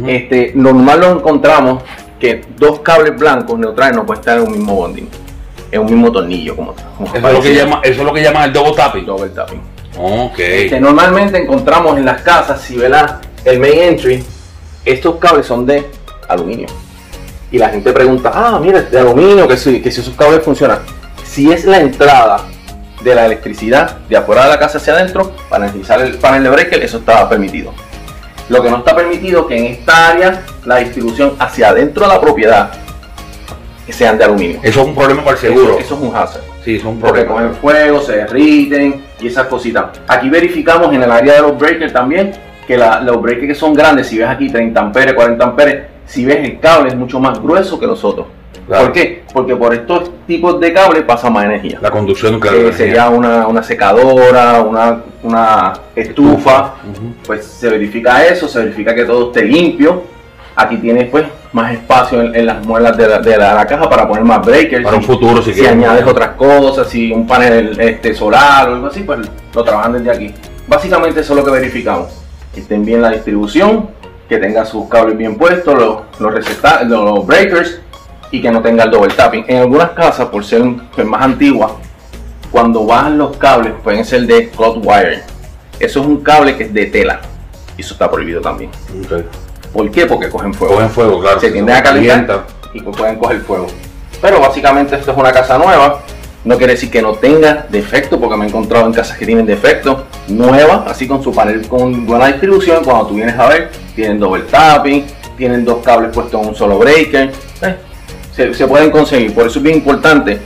Este, 0.08 0.52
normal 0.56 1.00
lo 1.00 1.12
encontramos 1.12 1.84
que 2.20 2.42
dos 2.58 2.80
cables 2.80 3.18
blancos 3.18 3.58
neutrales 3.58 3.96
no 3.96 4.06
pueden 4.06 4.20
estar 4.20 4.38
en 4.38 4.46
un 4.46 4.52
mismo 4.52 4.76
bonding, 4.76 5.10
en 5.72 5.82
un 5.82 5.88
mismo 5.88 6.12
tornillo 6.12 6.56
como, 6.56 6.76
como 6.98 7.08
Eso 7.14 7.28
es, 7.28 7.34
lo 7.34 7.42
que 7.42 7.56
llama, 7.56 7.82
eso 7.84 8.02
es 8.02 8.06
lo 8.06 8.14
que 8.14 8.22
llaman 8.22 8.44
el 8.44 8.54
double 8.54 8.74
tapping. 8.76 9.06
double 9.06 9.30
tapping. 9.30 9.62
Ok. 9.98 10.36
Que 10.36 10.78
normalmente 10.80 11.38
encontramos 11.40 11.98
en 11.98 12.06
las 12.06 12.22
casas, 12.22 12.62
si 12.62 12.78
verás 12.78 13.16
el 13.44 13.60
main 13.60 13.80
entry, 13.80 14.24
estos 14.86 15.16
cables 15.18 15.46
son 15.46 15.66
de 15.66 15.88
aluminio. 16.28 16.68
Y 17.52 17.58
la 17.58 17.70
gente 17.70 17.92
pregunta, 17.92 18.32
ah, 18.34 18.60
mira, 18.62 18.82
de 18.82 19.00
aluminio, 19.00 19.48
que 19.48 19.58
si, 19.58 19.82
que 19.82 19.92
si 19.92 20.02
esos 20.02 20.16
cables 20.16 20.42
funcionan. 20.44 20.80
Si 21.24 21.52
es 21.52 21.66
la 21.66 21.80
entrada 21.80 22.46
de 23.04 23.16
la 23.16 23.26
electricidad 23.26 23.98
de 24.08 24.16
afuera 24.16 24.44
de 24.44 24.50
la 24.50 24.60
casa 24.60 24.78
hacia 24.78 24.94
adentro, 24.94 25.34
para 25.50 25.66
energizar 25.66 26.02
el 26.02 26.18
panel 26.18 26.44
de 26.44 26.50
breaker, 26.50 26.82
eso 26.82 27.00
está 27.00 27.28
permitido. 27.28 27.74
Lo 28.50 28.62
que 28.62 28.70
no 28.70 28.78
está 28.78 28.96
permitido 28.96 29.48
que 29.48 29.58
en 29.58 29.66
esta 29.68 30.10
área 30.10 30.44
la 30.66 30.78
distribución 30.78 31.34
hacia 31.40 31.70
adentro 31.70 32.06
de 32.08 32.14
la 32.14 32.20
propiedad 32.22 32.72
que 33.86 33.94
sean 33.94 34.18
de 34.18 34.24
aluminio. 34.26 34.60
Eso 34.64 34.82
es 34.82 34.88
un 34.88 34.96
problema 34.96 35.22
para 35.24 35.36
el 35.36 35.42
seguro. 35.42 35.70
Eso, 35.72 35.80
eso 35.80 35.96
es 35.96 36.02
un 36.02 36.16
hazard 36.16 36.42
sí, 36.64 36.76
es 36.76 36.84
un 36.84 37.00
porque 37.00 37.24
problema. 37.24 37.50
cogen 37.50 37.62
fuego, 37.62 38.02
se 38.02 38.18
derriten 38.18 39.04
y 39.20 39.28
esas 39.28 39.48
cositas. 39.48 39.86
Aquí 40.08 40.30
verificamos 40.30 40.94
en 40.94 41.02
el 41.02 41.12
área 41.12 41.34
de 41.36 41.42
los 41.42 41.58
breakers 41.58 41.92
también 41.94 42.32
que 42.68 42.78
la- 42.78 43.00
los 43.02 43.20
breakers 43.22 43.48
que 43.48 43.56
son 43.56 43.74
grandes, 43.74 44.08
si 44.08 44.18
ves 44.20 44.28
aquí 44.28 44.50
30 44.50 44.80
amperes, 44.80 45.14
40 45.16 45.44
amperes, 45.44 45.86
si 46.06 46.26
ves 46.26 46.38
el 46.38 46.60
cable 46.60 46.90
es 46.90 46.96
mucho 46.96 47.20
más 47.20 47.42
grueso 47.42 47.80
que 47.80 47.88
los 47.88 48.04
otros. 48.04 48.28
Claro. 48.68 48.86
¿Por 48.86 48.94
qué? 48.94 49.24
Porque 49.34 49.56
por 49.56 49.74
estos 49.74 50.12
tipos 50.28 50.60
de 50.60 50.72
cables 50.74 51.04
pasa 51.04 51.30
más 51.30 51.46
energía. 51.46 51.80
La 51.82 51.90
conducción, 51.92 52.40
claro. 52.40 52.62
La 52.62 52.74
sería 52.74 53.10
una, 53.10 53.48
una 53.48 53.64
secadora, 53.64 54.62
una, 54.62 55.02
una 55.24 55.74
estufa, 55.96 56.76
pues 57.26 57.46
se 57.46 57.70
verifica 57.70 58.26
eso, 58.26 58.48
se 58.48 58.60
verifica 58.60 58.94
que 58.94 59.04
todo 59.06 59.28
esté 59.28 59.44
limpio. 59.44 60.04
Aquí 60.56 60.78
tienes 60.78 61.10
pues 61.10 61.26
más 61.54 61.74
espacio 61.74 62.22
en, 62.22 62.36
en 62.36 62.46
las 62.46 62.64
muelas 62.66 62.96
de 62.98 63.08
la, 63.08 63.20
de 63.20 63.38
la- 63.38 63.54
la 63.56 63.66
caja 63.66 63.90
para 63.90 64.08
poner 64.08 64.24
más 64.24 64.46
breakers. 64.46 64.84
Para 64.84 64.98
un 64.98 65.04
Y- 65.04 65.06
futuro, 65.06 65.42
si 65.42 65.54
si 65.54 65.66
añades 65.66 66.06
otras 66.06 66.30
cosas, 66.36 66.88
si 66.88 67.12
un 67.12 67.26
panel 67.26 67.80
este, 67.80 68.14
solar 68.14 68.70
o 68.70 68.74
algo 68.76 68.88
así, 68.88 69.02
pues 69.04 69.20
lo 69.54 69.64
trabajan 69.64 69.94
desde 69.94 70.12
aquí. 70.12 70.34
Básicamente 70.68 71.22
eso 71.22 71.34
es 71.34 71.40
lo 71.40 71.46
que 71.46 71.52
verificamos. 71.52 72.10
Que 72.54 72.60
estén 72.62 72.86
bien 72.86 73.02
la 73.02 73.10
distribución, 73.12 73.90
que 74.32 74.38
tenga 74.38 74.64
sus 74.64 74.88
cables 74.88 75.18
bien 75.18 75.36
puestos, 75.36 75.78
los, 75.78 76.04
los, 76.18 76.88
los 76.88 77.28
breakers 77.28 77.82
y 78.32 78.42
que 78.42 78.50
no 78.50 78.62
tenga 78.62 78.86
el 78.86 78.92
double 78.92 79.14
tapping. 79.14 79.44
En 79.46 79.58
algunas 79.58 79.90
casas, 79.90 80.30
por 80.30 80.46
ser 80.46 80.64
pues, 80.96 81.06
más 81.06 81.22
antiguas, 81.22 81.74
cuando 82.50 82.86
bajan 82.86 83.18
los 83.18 83.36
cables 83.36 83.74
pueden 83.84 84.06
ser 84.06 84.22
de 84.28 84.50
cloth 84.50 84.78
wire. 84.86 85.22
Eso 85.82 86.00
es 86.00 86.06
un 86.06 86.24
cable 86.24 86.56
que 86.56 86.64
es 86.64 86.74
de 86.74 86.86
tela 86.86 87.20
y 87.76 87.82
eso 87.82 87.94
está 87.94 88.10
prohibido 88.10 88.40
también. 88.40 88.72
Ok. 89.04 89.22
¿Por 89.74 89.92
qué? 89.92 90.06
Porque 90.06 90.30
cogen 90.30 90.54
fuego 90.54 90.76
Cogen 90.76 90.90
fuego, 90.90 91.20
claro. 91.20 91.38
se 91.42 91.52
tienden 91.52 91.76
a 91.76 91.84
calentar 91.84 92.46
y 92.74 92.80
pues 92.80 92.96
pueden 92.96 93.18
coger 93.18 93.42
fuego. 93.42 93.68
Pero 94.22 94.40
básicamente 94.40 94.96
esto 94.96 95.12
es 95.12 95.18
una 95.18 95.34
casa 95.34 95.58
nueva. 95.58 96.04
No 96.44 96.58
quiere 96.58 96.74
decir 96.74 96.90
que 96.90 97.02
no 97.02 97.14
tenga 97.14 97.68
defecto, 97.70 98.20
porque 98.20 98.36
me 98.36 98.46
he 98.46 98.48
encontrado 98.48 98.88
en 98.88 98.94
casas 98.94 99.18
que 99.18 99.26
tienen 99.26 99.46
defecto 99.46 100.06
nueva, 100.28 100.86
así 100.88 101.08
con 101.08 101.22
su 101.24 101.32
panel 101.34 101.68
con 101.68 102.06
buena 102.06 102.28
distribución. 102.28 102.84
Cuando 102.84 103.08
tú 103.08 103.16
vienes 103.16 103.38
a 103.38 103.48
ver, 103.48 103.70
tienen 103.96 104.20
double 104.20 104.44
tapping, 104.50 105.06
tienen 105.38 105.64
dos 105.64 105.84
cables 105.84 106.12
puestos 106.12 106.42
en 106.42 106.48
un 106.50 106.56
solo 106.56 106.80
breaker. 106.80 107.32
Eh, 107.62 107.76
se, 108.36 108.54
se 108.56 108.66
pueden 108.68 108.90
conseguir, 108.90 109.34
por 109.36 109.46
eso 109.46 109.60
es 109.60 109.64
bien 109.64 109.76
importante 109.78 110.40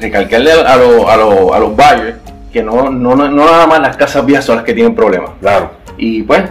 recalcarle 0.00 0.52
a, 0.52 0.76
lo- 0.76 1.08
a 1.10 1.16
lo- 1.16 1.54
a 1.54 1.58
los 1.58 1.70
buyers 1.76 2.14
que 2.52 2.62
no, 2.62 2.88
no, 2.90 3.14
no, 3.16 3.28
nada 3.30 3.66
más 3.66 3.80
las 3.80 3.96
casas 3.96 4.24
viejas 4.24 4.44
son 4.44 4.56
las 4.56 4.64
que 4.64 4.72
tienen 4.74 4.94
problemas. 4.94 5.30
Claro. 5.40 5.70
Y 5.96 6.22
pues, 6.22 6.42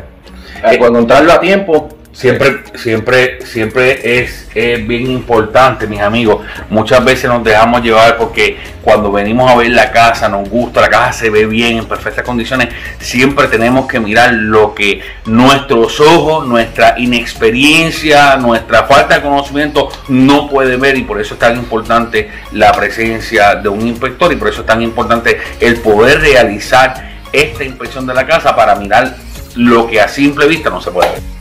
Eh, 0.65 0.77
cuando 0.77 0.99
encontrarlo 0.99 1.33
a 1.33 1.39
tiempo, 1.41 1.89
Siempre, 2.13 2.61
siempre, 2.75 3.43
siempre 3.43 4.19
es, 4.19 4.47
es 4.53 4.87
bien 4.87 5.09
importante, 5.09 5.87
mis 5.87 5.99
amigos. 5.99 6.45
Muchas 6.69 7.03
veces 7.03 7.27
nos 7.27 7.43
dejamos 7.43 7.81
llevar 7.81 8.17
porque 8.17 8.59
cuando 8.83 9.11
venimos 9.11 9.49
a 9.49 9.55
ver 9.55 9.71
la 9.71 9.91
casa, 9.91 10.29
nos 10.29 10.47
gusta, 10.47 10.79
la 10.79 10.91
casa 10.91 11.11
se 11.11 11.31
ve 11.31 11.47
bien, 11.47 11.79
en 11.79 11.85
perfectas 11.85 12.23
condiciones. 12.23 12.69
Siempre 12.99 13.47
tenemos 13.47 13.87
que 13.87 13.99
mirar 13.99 14.31
lo 14.31 14.75
que 14.75 15.01
nuestros 15.25 15.99
ojos, 15.99 16.47
nuestra 16.47 16.93
inexperiencia, 16.99 18.35
nuestra 18.35 18.83
falta 18.83 19.15
de 19.15 19.21
conocimiento 19.21 19.89
no 20.07 20.47
puede 20.47 20.77
ver. 20.77 20.95
Y 20.95 21.01
por 21.01 21.19
eso 21.19 21.33
es 21.33 21.39
tan 21.39 21.57
importante 21.57 22.29
la 22.51 22.71
presencia 22.73 23.55
de 23.55 23.69
un 23.69 23.87
inspector 23.87 24.31
y 24.31 24.35
por 24.35 24.49
eso 24.49 24.61
es 24.61 24.67
tan 24.67 24.83
importante 24.83 25.39
el 25.59 25.77
poder 25.77 26.21
realizar 26.21 27.11
esta 27.31 27.63
inspección 27.63 28.05
de 28.05 28.13
la 28.13 28.27
casa 28.27 28.55
para 28.55 28.75
mirar 28.75 29.15
lo 29.55 29.87
que 29.87 29.99
a 29.99 30.07
simple 30.07 30.45
vista 30.45 30.69
no 30.69 30.79
se 30.79 30.91
puede 30.91 31.09
ver. 31.09 31.33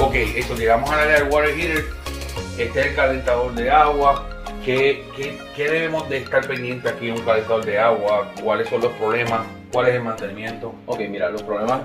Ok, 0.00 0.14
eso, 0.14 0.54
llegamos 0.56 0.90
al 0.90 1.00
área 1.00 1.20
del 1.20 1.28
water 1.30 1.54
heater. 1.56 1.84
Este 2.58 2.80
es 2.80 2.86
el 2.86 2.94
calentador 2.94 3.54
de 3.54 3.70
agua. 3.70 4.28
¿Qué, 4.64 5.04
qué, 5.16 5.38
qué 5.54 5.64
debemos 5.68 6.08
de 6.08 6.18
estar 6.18 6.46
pendiente 6.46 6.88
aquí 6.88 7.08
en 7.08 7.14
un 7.18 7.22
calentador 7.24 7.64
de 7.64 7.78
agua? 7.78 8.32
¿Cuáles 8.42 8.68
son 8.68 8.80
los 8.80 8.92
problemas? 8.92 9.42
¿Cuál 9.72 9.88
es 9.88 9.94
el 9.94 10.02
mantenimiento? 10.02 10.74
Ok, 10.86 11.00
mira, 11.08 11.28
los 11.30 11.42
problemas 11.42 11.82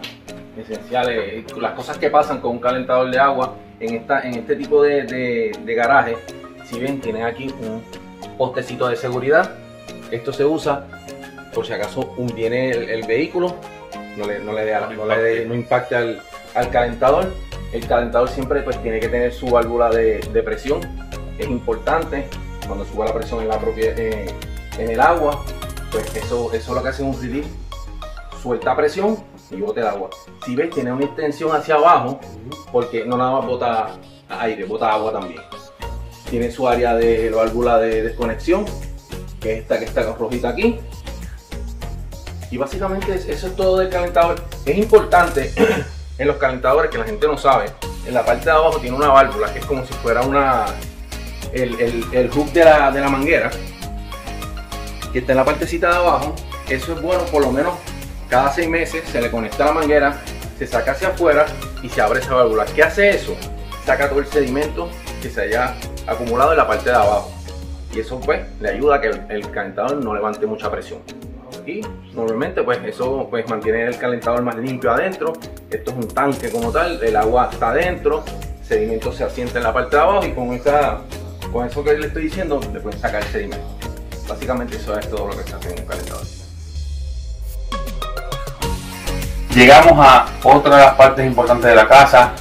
esenciales, 0.58 1.44
las 1.58 1.74
cosas 1.74 1.98
que 1.98 2.10
pasan 2.10 2.40
con 2.40 2.52
un 2.52 2.60
calentador 2.60 3.10
de 3.12 3.20
agua 3.20 3.56
en, 3.80 3.96
esta, 3.96 4.22
en 4.22 4.36
este 4.36 4.56
tipo 4.56 4.82
de, 4.84 5.04
de- 5.04 5.52
de 5.64 5.76
garaje, 5.76 6.18
si 6.66 6.80
ven, 6.80 7.00
tienen 7.02 7.24
aquí 7.24 7.48
un 7.62 7.84
postecito 8.38 8.88
de 8.88 8.96
seguridad. 8.96 9.52
Esto 10.12 10.32
se 10.34 10.46
usa 10.46 10.86
por 11.54 11.66
si 11.66 11.74
acaso 11.74 12.14
un, 12.18 12.28
viene 12.34 12.72
el, 12.72 12.90
el 12.90 13.06
vehículo, 13.08 13.56
no 14.18 14.26
le, 14.26 14.40
no 14.40 14.54
le, 14.54 14.72
no 14.96 15.06
le 15.06 15.46
no 15.46 15.54
impacte 15.56 15.96
al, 15.96 16.22
al 16.56 16.70
calentador. 16.70 17.34
El 17.72 17.88
calentador 17.88 18.30
siempre 18.30 18.62
pues, 18.62 18.82
tiene 18.82 19.00
que 19.00 19.10
tener 19.10 19.34
su 19.34 19.48
válvula 19.48 19.90
de, 19.90 20.20
presión. 20.44 20.82
Es 21.38 21.48
importante 21.48 22.28
cuando 22.66 22.86
suba 22.86 23.06
la 23.06 23.14
presión 23.14 23.42
en, 23.42 23.48
la 23.48 23.60
propia, 23.60 23.94
eh, 23.96 24.34
en 24.78 24.90
el 24.90 25.00
agua, 25.00 25.44
pues 25.92 26.16
eso, 26.16 26.52
eso 26.54 26.74
lo 26.74 26.84
que 26.84 26.90
hace 26.90 27.04
es 27.08 27.16
un 27.16 27.22
relief 27.22 27.46
suelta 28.42 28.76
presión 28.76 29.18
y 29.52 29.62
bote 29.62 29.82
el 29.82 29.88
agua. 29.88 30.10
Si 30.46 30.56
ves, 30.56 30.70
tiene 30.70 30.92
una 30.94 31.06
extensión 31.06 31.56
hacia 31.56 31.76
abajo, 31.76 32.20
porque 32.72 33.06
no 33.06 33.18
nada 33.18 33.32
más 33.34 33.46
bota 33.46 33.90
aire, 34.30 34.66
bota 34.66 34.94
agua 34.94 35.12
también. 35.12 35.42
Tiene 36.30 36.52
su 36.52 36.68
área 36.68 36.96
de 36.96 37.30
válvula 37.32 37.80
de 37.80 38.04
desconexión, 38.04 38.66
que 39.40 39.54
es 39.54 39.60
esta 39.62 39.80
que 39.80 39.86
está 39.86 40.04
rojita 40.14 40.50
aquí. 40.50 40.80
Y 42.52 42.58
básicamente 42.58 43.14
es- 43.14 43.28
eso 43.28 43.48
es 43.48 43.56
todo 43.56 43.78
del 43.78 43.90
calentador. 43.90 44.36
Es 44.66 44.78
importante 44.78 45.52
en 46.20 46.28
los 46.28 46.38
calentadores 46.38 46.92
que 46.92 46.98
la 47.00 47.06
gente 47.06 47.26
no 47.28 47.38
sabe. 47.38 47.66
En 48.06 48.14
la 48.14 48.24
parte 48.26 48.46
de 48.46 48.52
abajo 48.52 48.78
tiene 48.80 48.96
una 48.96 49.08
válvula 49.10 49.52
que 49.54 49.60
es 49.60 49.66
como 49.66 49.86
si 49.86 49.94
fuera 49.94 50.22
una 50.22 50.66
el, 51.54 51.80
el- 51.80 52.06
el 52.12 52.30
hook 52.30 52.52
de 52.52 52.64
la, 52.66 52.92
de 52.92 53.02
la 53.02 53.10
manguera 53.10 53.50
que 55.12 55.20
está 55.20 55.32
en 55.32 55.38
la 55.38 55.46
partecita 55.46 55.90
de 55.90 55.96
abajo. 55.96 56.36
Eso 56.70 56.94
es 56.94 57.02
bueno 57.02 57.24
por 57.26 57.42
lo 57.42 57.52
menos 57.52 57.74
cada 58.30 58.52
seis 58.52 58.70
meses 58.70 59.04
se 59.12 59.20
le 59.22 59.32
conecta 59.32 59.66
la 59.66 59.72
manguera, 59.72 60.20
se 60.60 60.68
saca 60.68 60.92
hacia 60.92 61.08
afuera 61.10 61.48
y 61.82 61.90
se 61.90 62.00
abre 62.02 62.20
esa 62.20 62.36
válvula. 62.36 62.66
¿Qué 62.66 62.84
hace 62.84 63.10
eso? 63.10 63.36
Saca 63.86 64.08
todo 64.10 64.20
el 64.20 64.28
sedimento 64.28 64.88
que 65.22 65.30
se 65.32 65.42
haya 65.42 65.74
acumulado 66.06 66.52
en 66.52 66.58
la 66.58 66.68
parte 66.68 66.90
de 66.92 66.96
abajo. 66.96 67.32
Y 67.92 68.02
eso 68.02 68.20
pues 68.20 68.42
le 68.60 68.70
ayuda 68.70 68.98
a 68.98 69.02
que 69.02 69.08
el, 69.08 69.22
el 69.30 69.50
calentador 69.50 69.96
no 70.04 70.14
levante 70.14 70.46
mucha 70.46 70.70
presión. 70.70 71.00
Normalmente 72.14 72.64
pues 72.64 72.80
eso 72.86 73.28
pues 73.30 73.48
mantiene 73.50 73.86
el 73.86 73.98
calentador 73.98 74.42
más 74.42 74.56
limpio 74.56 74.92
adentro. 74.92 75.34
Esto 75.70 75.92
es 75.92 75.98
un 75.98 76.08
tanque 76.08 76.50
como 76.50 76.72
tal, 76.72 77.02
el 77.04 77.16
agua 77.16 77.50
está 77.52 77.70
adentro, 77.70 78.24
el 78.60 78.66
sedimento 78.66 79.12
se 79.12 79.24
asienta 79.24 79.58
en 79.60 79.64
la 79.64 79.74
parte 79.74 79.96
de 79.96 80.02
abajo 80.02 80.26
y 80.26 80.32
con, 80.32 80.54
esa, 80.54 81.02
con 81.52 81.66
eso 81.68 81.84
que 81.84 81.98
le 81.98 82.08
estoy 82.08 82.24
diciendo 82.24 82.60
le 82.74 82.80
pueden 82.80 83.00
sacar 83.00 83.22
el 83.22 83.28
sedimento. 83.30 83.66
Básicamente 84.28 84.78
eso 84.78 84.98
es 84.98 85.10
todo 85.10 85.28
lo 85.28 85.38
que 85.38 85.44
se 85.44 85.56
hace 85.56 85.74
en 85.74 85.80
un 85.80 85.86
calentador. 85.86 86.24
Llegamos 89.56 90.08
a 90.08 90.28
otra 90.44 90.76
de 90.78 90.84
las 90.84 90.94
partes 90.94 91.26
importantes 91.26 91.70
de 91.70 91.76
la 91.76 91.88
casa, 91.88 92.34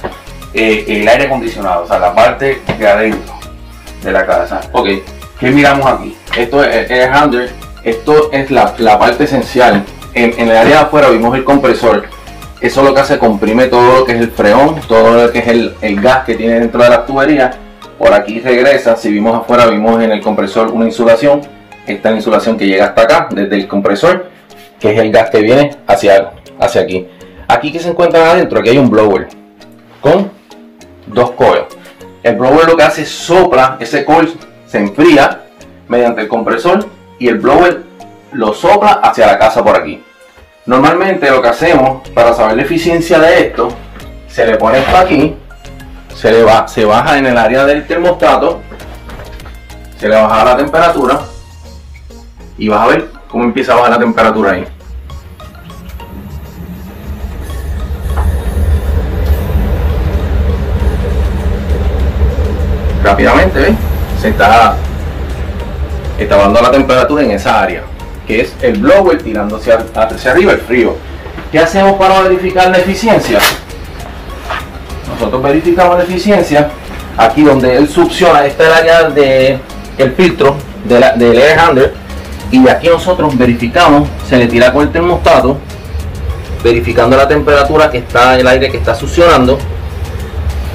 eh, 0.53 0.85
el 0.87 1.07
aire 1.07 1.25
acondicionado, 1.25 1.83
o 1.83 1.87
sea, 1.87 1.99
la 1.99 2.13
parte 2.13 2.61
de 2.77 2.87
adentro 2.87 3.33
de 4.03 4.11
la 4.11 4.25
casa. 4.25 4.61
Ok, 4.71 4.87
¿Qué 5.39 5.51
miramos 5.51 5.85
aquí? 5.85 6.17
esto 6.37 6.63
es 6.63 6.91
air 6.91 7.09
handler, 7.09 7.49
esto 7.83 8.31
es 8.31 8.51
la, 8.51 8.73
la 8.77 8.99
parte 8.99 9.23
esencial. 9.23 9.83
En, 10.13 10.33
en 10.37 10.49
el 10.49 10.57
área 10.57 10.77
de 10.77 10.81
afuera 10.83 11.09
vimos 11.09 11.35
el 11.35 11.43
compresor. 11.43 12.05
Eso 12.61 12.83
lo 12.83 12.93
que 12.93 12.99
hace 12.99 13.19
comprime 13.19 13.67
todo 13.67 13.99
lo 13.99 14.05
que 14.05 14.13
es 14.13 14.19
el 14.19 14.31
freón, 14.31 14.75
todo 14.87 15.23
lo 15.23 15.31
que 15.31 15.39
es 15.39 15.47
el, 15.47 15.75
el 15.81 16.01
gas 16.01 16.25
que 16.25 16.35
tiene 16.35 16.59
dentro 16.59 16.83
de 16.83 16.89
las 16.89 17.05
tuberías. 17.05 17.55
Por 17.97 18.13
aquí 18.13 18.39
regresa, 18.39 18.95
si 18.95 19.11
vimos 19.11 19.37
afuera, 19.37 19.67
vimos 19.67 20.01
en 20.01 20.11
el 20.11 20.21
compresor 20.21 20.71
una 20.71 20.85
insulación. 20.85 21.41
Esta 21.87 22.09
es 22.09 22.13
la 22.13 22.17
insulación 22.17 22.57
que 22.57 22.67
llega 22.67 22.85
hasta 22.85 23.01
acá, 23.01 23.29
desde 23.31 23.55
el 23.55 23.67
compresor, 23.67 24.29
que 24.79 24.93
es 24.93 24.99
el 24.99 25.11
gas 25.11 25.29
que 25.29 25.39
viene 25.39 25.71
hacia, 25.87 26.31
hacia 26.59 26.81
aquí. 26.81 27.07
Aquí 27.47 27.71
que 27.71 27.79
se 27.79 27.89
encuentran 27.89 28.27
adentro, 28.27 28.59
aquí 28.59 28.69
hay 28.69 28.77
un 28.77 28.89
blower 28.89 29.27
con 30.01 30.31
dos 31.07 31.31
coils. 31.31 31.65
El 32.21 32.35
blower 32.35 32.67
lo 32.67 32.77
que 32.77 32.83
hace 32.83 33.01
es 33.01 33.09
sopla, 33.09 33.77
ese 33.79 34.05
coil 34.05 34.33
se 34.67 34.77
enfría 34.77 35.41
mediante 35.87 36.21
el 36.21 36.27
compresor 36.27 36.85
y 37.19 37.27
el 37.27 37.37
blower 37.37 37.83
lo 38.31 38.53
sopla 38.53 39.01
hacia 39.03 39.27
la 39.27 39.37
casa 39.37 39.63
por 39.63 39.75
aquí. 39.75 40.01
Normalmente 40.65 41.29
lo 41.29 41.41
que 41.41 41.49
hacemos 41.49 42.07
para 42.09 42.33
saber 42.33 42.55
la 42.55 42.61
eficiencia 42.63 43.19
de 43.19 43.47
esto, 43.47 43.69
se 44.27 44.45
le 44.45 44.55
pone 44.55 44.79
esto 44.79 44.97
aquí, 44.97 45.35
se 46.15 46.31
le 46.31 46.43
va, 46.43 46.67
se 46.67 46.85
baja 46.85 47.17
en 47.17 47.25
el 47.25 47.37
área 47.37 47.65
del 47.65 47.85
termostato, 47.85 48.61
se 49.97 50.07
le 50.07 50.15
baja 50.15 50.45
la 50.45 50.57
temperatura 50.57 51.19
y 52.57 52.69
vas 52.69 52.81
a 52.81 52.87
ver 52.87 53.09
cómo 53.27 53.43
empieza 53.43 53.73
a 53.73 53.75
bajar 53.75 53.91
la 53.91 53.99
temperatura 53.99 54.51
ahí. 54.51 54.65
Rápidamente, 63.03 63.59
¿ves? 63.59 63.75
Se 64.21 64.29
está 64.29 64.75
está 66.23 66.37
dando 66.37 66.61
la 66.61 66.71
temperatura 66.71 67.23
en 67.23 67.31
esa 67.31 67.61
área, 67.61 67.83
que 68.27 68.41
es 68.41 68.53
el 68.61 68.77
blower 68.79 69.21
tirando 69.21 69.57
hacia, 69.57 69.79
hacia 69.95 70.31
arriba 70.31 70.51
el 70.53 70.59
frío. 70.59 70.95
¿Qué 71.51 71.59
hacemos 71.59 71.93
para 71.93 72.21
verificar 72.21 72.69
la 72.69 72.77
eficiencia? 72.77 73.39
Nosotros 75.13 75.41
verificamos 75.41 75.97
la 75.97 76.03
eficiencia 76.03 76.69
aquí 77.17 77.43
donde 77.43 77.75
él 77.75 77.87
succiona, 77.89 78.45
está 78.45 78.67
el 78.67 78.73
área 78.73 79.09
de 79.09 79.59
el 79.97 80.13
filtro 80.13 80.55
de 80.85 80.99
la- 80.99 81.11
del 81.13 81.37
air 81.37 81.59
handler 81.59 81.93
y 82.51 82.63
de 82.63 82.71
aquí 82.71 82.87
nosotros 82.87 83.37
verificamos, 83.37 84.07
se 84.27 84.37
le 84.37 84.47
tira 84.47 84.71
con 84.71 84.83
el 84.83 84.91
termostato, 84.91 85.57
verificando 86.63 87.17
la 87.17 87.27
temperatura 87.27 87.89
que 87.91 87.97
está 87.99 88.37
el 88.39 88.47
aire 88.47 88.71
que 88.71 88.77
está 88.77 88.95
succionando. 88.95 89.57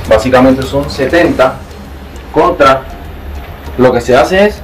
Básicamente 0.08 0.62
son 0.62 0.90
70 0.90 1.54
contra 2.32 2.82
lo 3.78 3.92
que 3.92 4.00
se 4.00 4.14
hace 4.16 4.44
es 4.46 4.60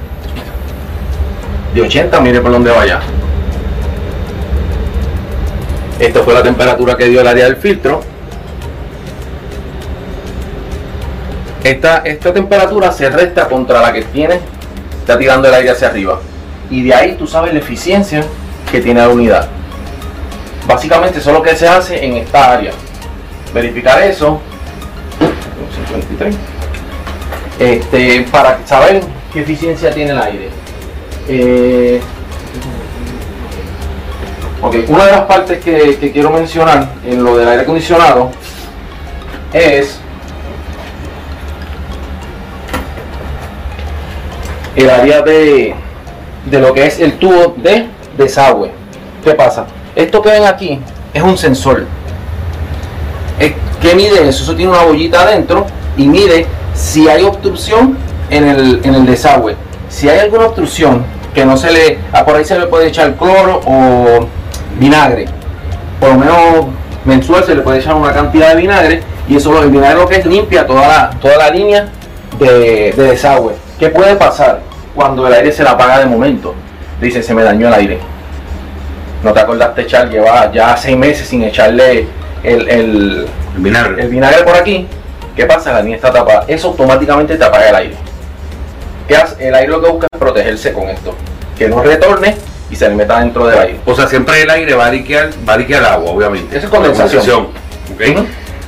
de 1.73 1.81
80, 1.81 2.19
mire 2.21 2.41
por 2.41 2.51
dónde 2.51 2.71
vaya. 2.71 2.99
Esta 5.99 6.21
fue 6.23 6.33
la 6.33 6.43
temperatura 6.43 6.97
que 6.97 7.05
dio 7.07 7.21
el 7.21 7.27
área 7.27 7.45
del 7.45 7.57
filtro. 7.57 8.01
Esta, 11.63 11.97
esta 11.97 12.33
temperatura 12.33 12.91
se 12.91 13.09
resta 13.09 13.47
contra 13.47 13.81
la 13.81 13.93
que 13.93 14.01
tiene, 14.01 14.39
está 14.99 15.17
tirando 15.17 15.47
el 15.47 15.53
aire 15.53 15.69
hacia 15.69 15.89
arriba. 15.89 16.19
Y 16.71 16.83
de 16.83 16.93
ahí 16.93 17.15
tú 17.17 17.27
sabes 17.27 17.53
la 17.53 17.59
eficiencia 17.59 18.23
que 18.71 18.81
tiene 18.81 18.99
la 18.99 19.09
unidad. 19.09 19.47
Básicamente 20.67 21.19
eso 21.19 21.29
es 21.29 21.37
lo 21.37 21.43
que 21.43 21.55
se 21.55 21.67
hace 21.67 22.03
en 22.03 22.13
esta 22.17 22.53
área. 22.53 22.71
Verificar 23.53 24.01
eso. 24.01 24.39
53. 25.87 26.35
Este, 27.59 28.25
para 28.31 28.65
saber 28.65 29.01
qué 29.31 29.41
eficiencia 29.41 29.93
tiene 29.93 30.11
el 30.11 30.19
aire. 30.19 30.49
Eh, 31.33 32.01
una 34.89 35.05
de 35.05 35.11
las 35.11 35.21
partes 35.21 35.63
que, 35.63 35.97
que 35.97 36.11
quiero 36.11 36.29
mencionar 36.29 36.89
en 37.05 37.23
lo 37.23 37.37
del 37.37 37.47
aire 37.47 37.61
acondicionado 37.61 38.31
es 39.53 39.97
el 44.75 44.89
área 44.89 45.21
de, 45.21 45.73
de 46.47 46.59
lo 46.59 46.73
que 46.73 46.85
es 46.85 46.99
el 46.99 47.13
tubo 47.13 47.55
de 47.57 47.87
desagüe. 48.17 48.71
¿Qué 49.23 49.33
pasa? 49.33 49.67
Esto 49.95 50.21
que 50.21 50.31
ven 50.31 50.43
aquí 50.43 50.81
es 51.13 51.23
un 51.23 51.37
sensor. 51.37 51.85
¿Qué 53.81 53.95
mide 53.95 54.27
eso? 54.27 54.43
Eso 54.43 54.55
tiene 54.55 54.71
una 54.71 54.83
bollita 54.83 55.21
adentro 55.21 55.65
y 55.97 56.07
mide 56.07 56.45
si 56.75 57.07
hay 57.07 57.23
obstrucción 57.23 57.97
en 58.29 58.47
el, 58.49 58.81
en 58.83 58.95
el 58.95 59.05
desagüe. 59.05 59.55
Si 59.89 60.07
hay 60.09 60.19
alguna 60.19 60.47
obstrucción 60.47 61.03
que 61.33 61.45
no 61.45 61.55
se 61.57 61.71
le, 61.71 61.99
a 62.11 62.25
por 62.25 62.35
ahí 62.35 62.45
se 62.45 62.59
le 62.59 62.67
puede 62.67 62.87
echar 62.87 63.15
cloro 63.15 63.61
o 63.65 64.27
vinagre. 64.77 65.25
Por 65.99 66.09
lo 66.09 66.15
menos 66.15 66.37
mensual 67.05 67.43
se 67.43 67.55
le 67.55 67.61
puede 67.61 67.79
echar 67.79 67.95
una 67.95 68.13
cantidad 68.13 68.49
de 68.49 68.55
vinagre 68.55 69.03
y 69.27 69.37
eso 69.37 69.61
el 69.63 69.69
vinagre 69.69 69.99
lo 69.99 70.07
que 70.07 70.15
es 70.17 70.25
limpia 70.25 70.65
toda 70.65 70.87
la, 70.87 71.09
toda 71.21 71.37
la 71.37 71.49
línea 71.49 71.87
de, 72.39 72.93
de 72.95 73.03
desagüe. 73.03 73.53
¿Qué 73.79 73.89
puede 73.89 74.15
pasar 74.15 74.59
cuando 74.93 75.25
el 75.27 75.33
aire 75.33 75.51
se 75.51 75.63
la 75.63 75.71
apaga 75.71 75.99
de 75.99 76.05
momento? 76.05 76.53
Dice, 76.99 77.23
se 77.23 77.33
me 77.33 77.43
dañó 77.43 77.67
el 77.67 77.73
aire. 77.73 77.99
No 79.23 79.33
te 79.33 79.39
acordaste 79.39 79.81
echar, 79.83 80.09
lleva 80.09 80.51
ya 80.51 80.75
seis 80.75 80.97
meses 80.97 81.27
sin 81.27 81.43
echarle 81.43 82.07
el, 82.43 82.69
el, 82.69 83.27
El 83.55 83.61
vinagre. 83.61 84.01
el 84.03 84.09
vinagre 84.09 84.43
por 84.43 84.55
aquí. 84.55 84.87
¿Qué 85.35 85.45
pasa? 85.45 85.71
La 85.71 85.81
línea 85.81 85.95
está 85.95 86.11
tapada. 86.11 86.43
Eso 86.47 86.69
automáticamente 86.69 87.37
te 87.37 87.43
apaga 87.43 87.69
el 87.69 87.75
aire. 87.75 87.95
¿Qué 89.07 89.15
hace? 89.15 89.47
El 89.47 89.55
aire 89.55 89.67
lo 89.71 89.81
que 89.81 89.89
busca 89.89 90.07
es 90.11 90.19
protegerse 90.19 90.73
con 90.73 90.89
esto. 90.89 91.15
Que 91.57 91.67
no 91.67 91.81
retorne 91.83 92.35
y 92.69 92.75
se 92.75 92.89
le 92.89 92.95
meta 92.95 93.19
dentro 93.19 93.47
del 93.47 93.59
aire. 93.59 93.79
O 93.85 93.93
sea, 93.95 94.07
siempre 94.07 94.41
el 94.41 94.49
aire 94.49 94.73
va 94.73 94.87
a 94.87 94.91
liquear, 94.91 95.29
va 95.47 95.53
a 95.53 95.57
liquear 95.57 95.83
agua, 95.83 96.11
obviamente. 96.11 96.57
Eso 96.57 96.67
es 96.67 96.71
condensación. 96.71 97.47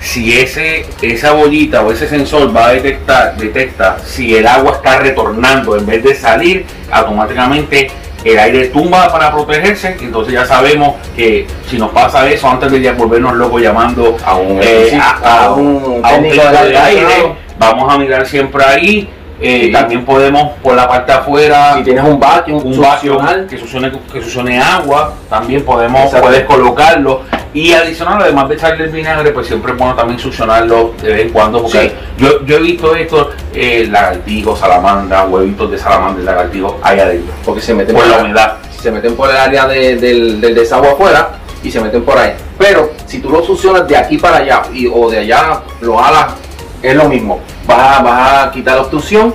Si 0.02 0.38
ese, 0.38 0.86
esa 1.02 1.32
bollita 1.32 1.82
o 1.82 1.92
ese 1.92 2.10
sensor 2.10 2.56
va 2.56 2.68
a 2.68 2.74
detectar, 2.74 3.38
detecta 3.38 3.98
si 4.06 4.36
el 4.36 4.46
agua 4.46 4.74
está 4.74 5.00
retornando 5.00 5.78
en 5.78 5.86
vez 5.86 6.04
de 6.04 6.14
salir, 6.14 6.66
automáticamente 6.92 7.90
el 8.26 8.38
aire 8.38 8.68
tumba 8.68 9.10
para 9.10 9.32
protegerse. 9.32 9.96
Entonces 10.02 10.34
ya 10.34 10.46
sabemos 10.46 10.96
que 11.16 11.48
si 11.70 11.78
nos 11.78 11.92
pasa 11.92 12.30
eso, 12.30 12.50
antes 12.50 12.70
de 12.72 12.82
ya 12.82 12.92
volvernos 12.94 13.36
locos 13.36 13.62
llamando 13.62 14.18
A 14.26 14.36
un, 14.36 14.60
eh, 14.62 15.00
a, 15.02 15.46
a 15.46 15.54
un, 15.54 16.02
a 16.04 16.10
un 16.10 16.24
técnico 16.24 16.50
de 16.52 16.78
aire. 16.78 17.36
vamos 17.58 17.94
a 17.94 17.98
mirar 17.98 18.26
siempre 18.28 18.64
ahí. 18.66 19.10
Eh. 19.46 19.72
También 19.74 20.06
podemos 20.06 20.54
por 20.64 20.74
la 20.74 20.88
parte 20.88 21.12
de 21.12 21.18
afuera 21.18 21.74
Si 21.76 21.84
tienes 21.84 22.04
un 22.06 22.18
vacuum, 22.18 22.66
un 22.66 22.80
vacío 22.80 23.18
que 23.50 23.58
succione, 23.58 23.92
que 24.12 24.22
succione 24.22 24.58
agua, 24.62 25.14
también 25.30 25.66
podemos, 25.66 26.06
Exacto. 26.06 26.28
puedes 26.28 26.46
colocarlo. 26.46 27.22
Y 27.54 27.74
adicional, 27.74 28.22
además 28.22 28.48
de 28.50 28.56
echarle 28.56 28.86
el 28.86 28.90
vinagre, 28.92 29.32
pues 29.32 29.46
siempre 29.48 29.74
es 29.74 29.78
bueno 29.78 29.96
también 29.96 30.18
succionarlo 30.18 30.94
de 31.02 31.10
vez 31.10 31.22
en 31.24 31.30
cuando, 31.32 31.62
porque 31.62 31.82
Sí. 31.90 31.92
yo, 32.18 32.44
yo 32.46 32.56
he 32.56 32.60
visto 32.62 32.96
esto, 32.96 33.32
eh, 33.54 33.86
lagartijos, 33.92 34.58
salamandra, 34.60 35.26
huevitos 35.26 35.70
de 35.72 35.78
salamandra 35.78 36.24
y 36.24 36.26
lagartijos 36.26 36.76
ahí 36.82 37.00
adentro, 37.00 37.34
porque 37.46 37.62
se 37.62 37.74
meten 37.74 37.96
por 37.96 38.08
la 38.08 38.18
humedad. 38.20 38.54
se 38.82 38.92
meten 38.92 39.16
por 39.16 39.30
el 39.30 39.38
área 39.38 39.66
de- 39.68 39.96
del, 39.98 40.42
del 40.42 40.56
desagüe 40.56 40.90
afuera 40.90 41.30
y 41.64 41.70
se 41.72 41.80
meten 41.80 42.04
por 42.04 42.18
ahí. 42.18 42.34
Pero 42.58 42.92
si 43.06 43.20
tú 43.20 43.30
lo 43.30 43.42
succionas 43.44 43.88
de 43.88 43.96
aquí 43.96 44.18
para 44.18 44.38
allá 44.38 44.62
y, 44.74 44.88
o 44.88 45.10
de 45.10 45.20
allá 45.20 45.62
lo 45.82 46.04
alas, 46.04 46.34
es 46.82 46.94
lo 46.96 47.06
mismo. 47.08 47.40
Vas 47.68 48.00
a, 48.00 48.04
vas 48.04 48.48
a 48.48 48.52
quitar 48.52 48.76
la 48.76 48.82
obstrucción 48.82 49.34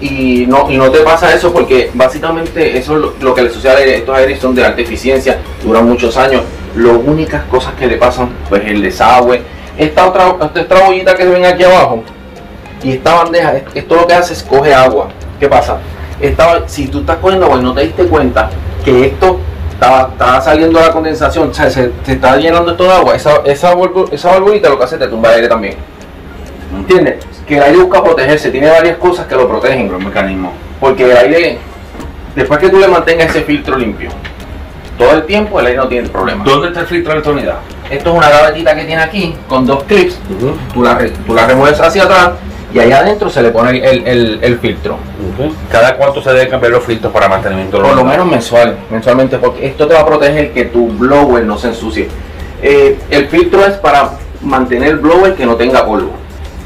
y 0.00 0.46
no, 0.46 0.70
y 0.70 0.76
no 0.76 0.90
te 0.90 1.00
pasa 1.00 1.34
eso 1.34 1.52
porque 1.52 1.90
básicamente 1.94 2.76
eso 2.78 2.96
es 2.96 3.22
lo, 3.22 3.34
que 3.34 3.42
le 3.42 3.50
sucede 3.50 3.70
a. 3.72 3.96
Estos 3.96 4.16
aires 4.16 4.38
son 4.38 4.54
de 4.54 4.64
alta 4.64 4.80
eficiencia, 4.80 5.38
duran 5.64 5.86
muchos 5.88 6.16
años. 6.16 6.42
Las 6.76 6.96
únicas 7.04 7.42
cosas 7.44 7.74
que 7.74 7.86
le 7.86 7.96
pasan, 7.96 8.30
pues 8.48 8.62
el 8.66 8.82
desagüe. 8.82 9.42
Esta 9.76 10.06
otra, 10.08 10.36
esta 10.54 10.84
bollita 10.86 11.14
que 11.14 11.24
ven 11.24 11.44
aquí 11.44 11.64
abajo 11.64 12.02
y 12.82 12.92
esta 12.92 13.14
bandeja, 13.14 13.56
es- 13.56 13.62
esto 13.74 13.94
lo 13.94 14.06
que 14.06 14.14
hace 14.14 14.32
es 14.34 14.42
coge 14.42 14.72
agua. 14.74 15.08
¿Qué 15.38 15.48
pasa? 15.48 15.78
Esta, 16.20 16.68
si 16.68 16.86
tú 16.88 17.00
estás 17.00 17.16
cogiendo 17.16 17.46
agua 17.46 17.58
y 17.58 17.62
no 17.62 17.74
te 17.74 17.82
diste 17.82 18.04
cuenta 18.06 18.50
que 18.84 19.06
esto 19.06 19.40
estaba, 19.72 20.10
estaba 20.12 20.40
saliendo 20.40 20.78
la 20.80 20.92
condensación, 20.92 21.48
o 21.50 21.54
sea, 21.54 21.70
se, 21.70 21.90
se 22.04 22.12
está 22.12 22.36
llenando 22.36 22.72
esto 22.72 22.84
de 22.84 22.92
agua, 22.92 23.16
esa, 23.16 23.36
esa, 23.46 23.74
esa 24.12 24.30
valvulita 24.30 24.68
lo 24.68 24.78
que 24.78 24.84
hace 24.84 24.96
es 24.96 25.00
te 25.00 25.08
tumba 25.08 25.30
aire 25.30 25.48
también. 25.48 25.76
¿Entiendes? 26.74 27.24
Que 27.46 27.56
el 27.56 27.62
aire 27.62 27.78
busca 27.78 28.02
protegerse, 28.02 28.50
tiene 28.50 28.70
varias 28.70 28.96
cosas 28.98 29.26
que 29.26 29.34
lo 29.34 29.48
protegen. 29.48 29.86
Pero 29.86 29.98
el 29.98 30.04
mecanismo. 30.04 30.52
Porque 30.78 31.10
el 31.10 31.16
aire, 31.16 31.58
después 32.34 32.58
que 32.60 32.68
tú 32.68 32.78
le 32.78 32.88
mantengas 32.88 33.30
ese 33.30 33.42
filtro 33.42 33.76
limpio, 33.76 34.10
todo 34.96 35.12
el 35.12 35.24
tiempo 35.24 35.58
el 35.60 35.66
aire 35.66 35.78
no 35.78 35.88
tiene 35.88 36.08
problema. 36.08 36.44
¿Dónde 36.44 36.68
está 36.68 36.80
el 36.80 36.86
filtro 36.86 37.12
de 37.12 37.18
electronidad? 37.18 37.56
Esto 37.90 38.10
es 38.10 38.16
una 38.18 38.28
gavetita 38.30 38.74
que 38.76 38.84
tiene 38.84 39.02
aquí 39.02 39.34
con 39.48 39.66
dos 39.66 39.82
clips. 39.84 40.18
Tú 40.72 40.82
la, 40.82 40.94
re- 40.94 41.10
tú 41.26 41.34
la 41.34 41.46
remueves 41.46 41.80
hacia 41.80 42.04
atrás 42.04 42.30
y 42.72 42.78
ahí 42.78 42.92
adentro 42.92 43.28
se 43.28 43.42
le 43.42 43.50
pone 43.50 43.78
el, 43.78 44.06
el- 44.06 44.38
el 44.42 44.58
filtro. 44.60 44.98
¿Cada 45.72 45.96
cuánto 45.96 46.22
se 46.22 46.30
deben 46.32 46.50
cambiar 46.50 46.72
los 46.72 46.84
filtros 46.84 47.12
para 47.12 47.28
mantenimiento 47.28 47.82
Por 47.82 47.96
lo 47.96 48.04
menos 48.04 48.26
mensual, 48.26 48.76
mensualmente, 48.90 49.38
porque 49.38 49.66
esto 49.66 49.88
te 49.88 49.94
va 49.94 50.00
a 50.00 50.06
proteger 50.06 50.52
que 50.52 50.66
tu 50.66 50.86
blower 50.88 51.44
no 51.44 51.58
se 51.58 51.68
ensucie. 51.68 52.08
Eh, 52.62 52.96
el 53.10 53.26
filtro 53.28 53.64
es 53.66 53.72
para 53.78 54.10
mantener 54.42 54.90
el 54.90 54.96
blower 54.98 55.34
que 55.34 55.44
no 55.46 55.56
tenga 55.56 55.84
polvo. 55.84 56.12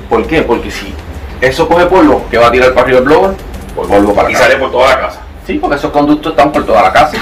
¿Por 0.08 0.26
qué? 0.26 0.42
Porque 0.42 0.70
si 0.70 0.92
eso 1.40 1.68
coge 1.68 1.86
polvo, 1.86 2.24
¿qué 2.30 2.38
va 2.38 2.48
a 2.48 2.52
tirar 2.52 2.70
para 2.72 2.82
arriba 2.82 2.98
el 2.98 3.04
blower? 3.04 3.30
Polvo 3.74 4.14
para 4.14 4.30
Y 4.30 4.34
sale 4.34 4.56
por 4.56 4.70
toda 4.70 4.88
la 4.90 5.00
casa. 5.00 5.20
Sí, 5.46 5.54
porque 5.54 5.76
esos 5.76 5.90
conductos 5.90 6.32
están 6.32 6.52
por 6.52 6.64
toda 6.64 6.82
la 6.82 6.92
casa. 6.92 7.16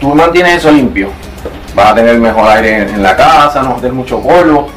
Tú 0.00 0.14
mantienes 0.14 0.58
eso 0.58 0.70
limpio, 0.70 1.10
vas 1.74 1.90
a 1.92 1.94
tener 1.96 2.18
mejor 2.18 2.48
aire 2.48 2.82
en, 2.82 2.88
en 2.90 3.02
la 3.02 3.16
casa, 3.16 3.62
no 3.62 3.70
vas 3.70 3.78
a 3.78 3.80
tener 3.80 3.92
mucho 3.94 4.20
polvo. 4.20 4.68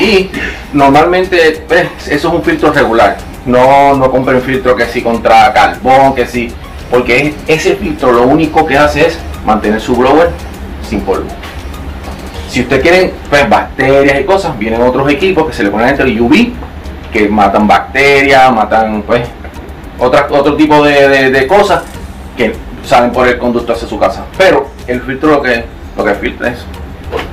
Y 0.00 0.30
normalmente 0.72 1.64
pues, 1.66 1.86
eso 2.08 2.28
es 2.28 2.34
un 2.34 2.42
filtro 2.42 2.72
regular. 2.72 3.16
No, 3.46 3.94
no 3.94 4.10
compren 4.10 4.40
filtro 4.42 4.74
que 4.74 4.86
sí 4.86 5.02
contra 5.02 5.52
carbón, 5.52 6.14
que 6.14 6.26
sí. 6.26 6.52
Porque 6.90 7.28
es- 7.28 7.34
ese 7.60 7.76
filtro 7.76 8.12
lo 8.12 8.22
único 8.22 8.66
que 8.66 8.76
hace 8.76 9.06
es 9.06 9.18
mantener 9.44 9.80
su 9.80 9.94
blower 9.96 10.30
sin 10.88 11.00
polvo. 11.02 11.26
Si 12.54 12.60
usted 12.60 12.80
quiere 12.82 13.12
pues, 13.28 13.48
bacterias 13.50 14.20
y 14.20 14.22
cosas, 14.22 14.56
vienen 14.56 14.80
otros 14.80 15.10
equipos 15.10 15.44
que 15.48 15.52
se 15.52 15.64
le 15.64 15.70
ponen 15.70 15.88
dentro 15.88 16.06
de 16.06 16.20
UV, 16.20 16.52
que 17.12 17.28
matan 17.28 17.66
bacterias, 17.66 18.52
matan 18.52 19.02
pues 19.02 19.22
otras, 19.98 20.30
otro 20.30 20.54
tipo 20.54 20.84
de, 20.84 21.08
de- 21.08 21.30
de 21.32 21.46
cosas 21.48 21.82
que 22.36 22.54
salen 22.86 23.10
por 23.10 23.26
el 23.26 23.38
conducto 23.38 23.72
hacia 23.72 23.88
su 23.88 23.98
casa. 23.98 24.24
Pero 24.38 24.68
el 24.86 25.00
filtro 25.02 25.30
lo 25.30 25.42
que, 25.42 25.64
lo 25.96 26.04
que 26.04 26.14
filtra 26.14 26.50
es 26.50 26.60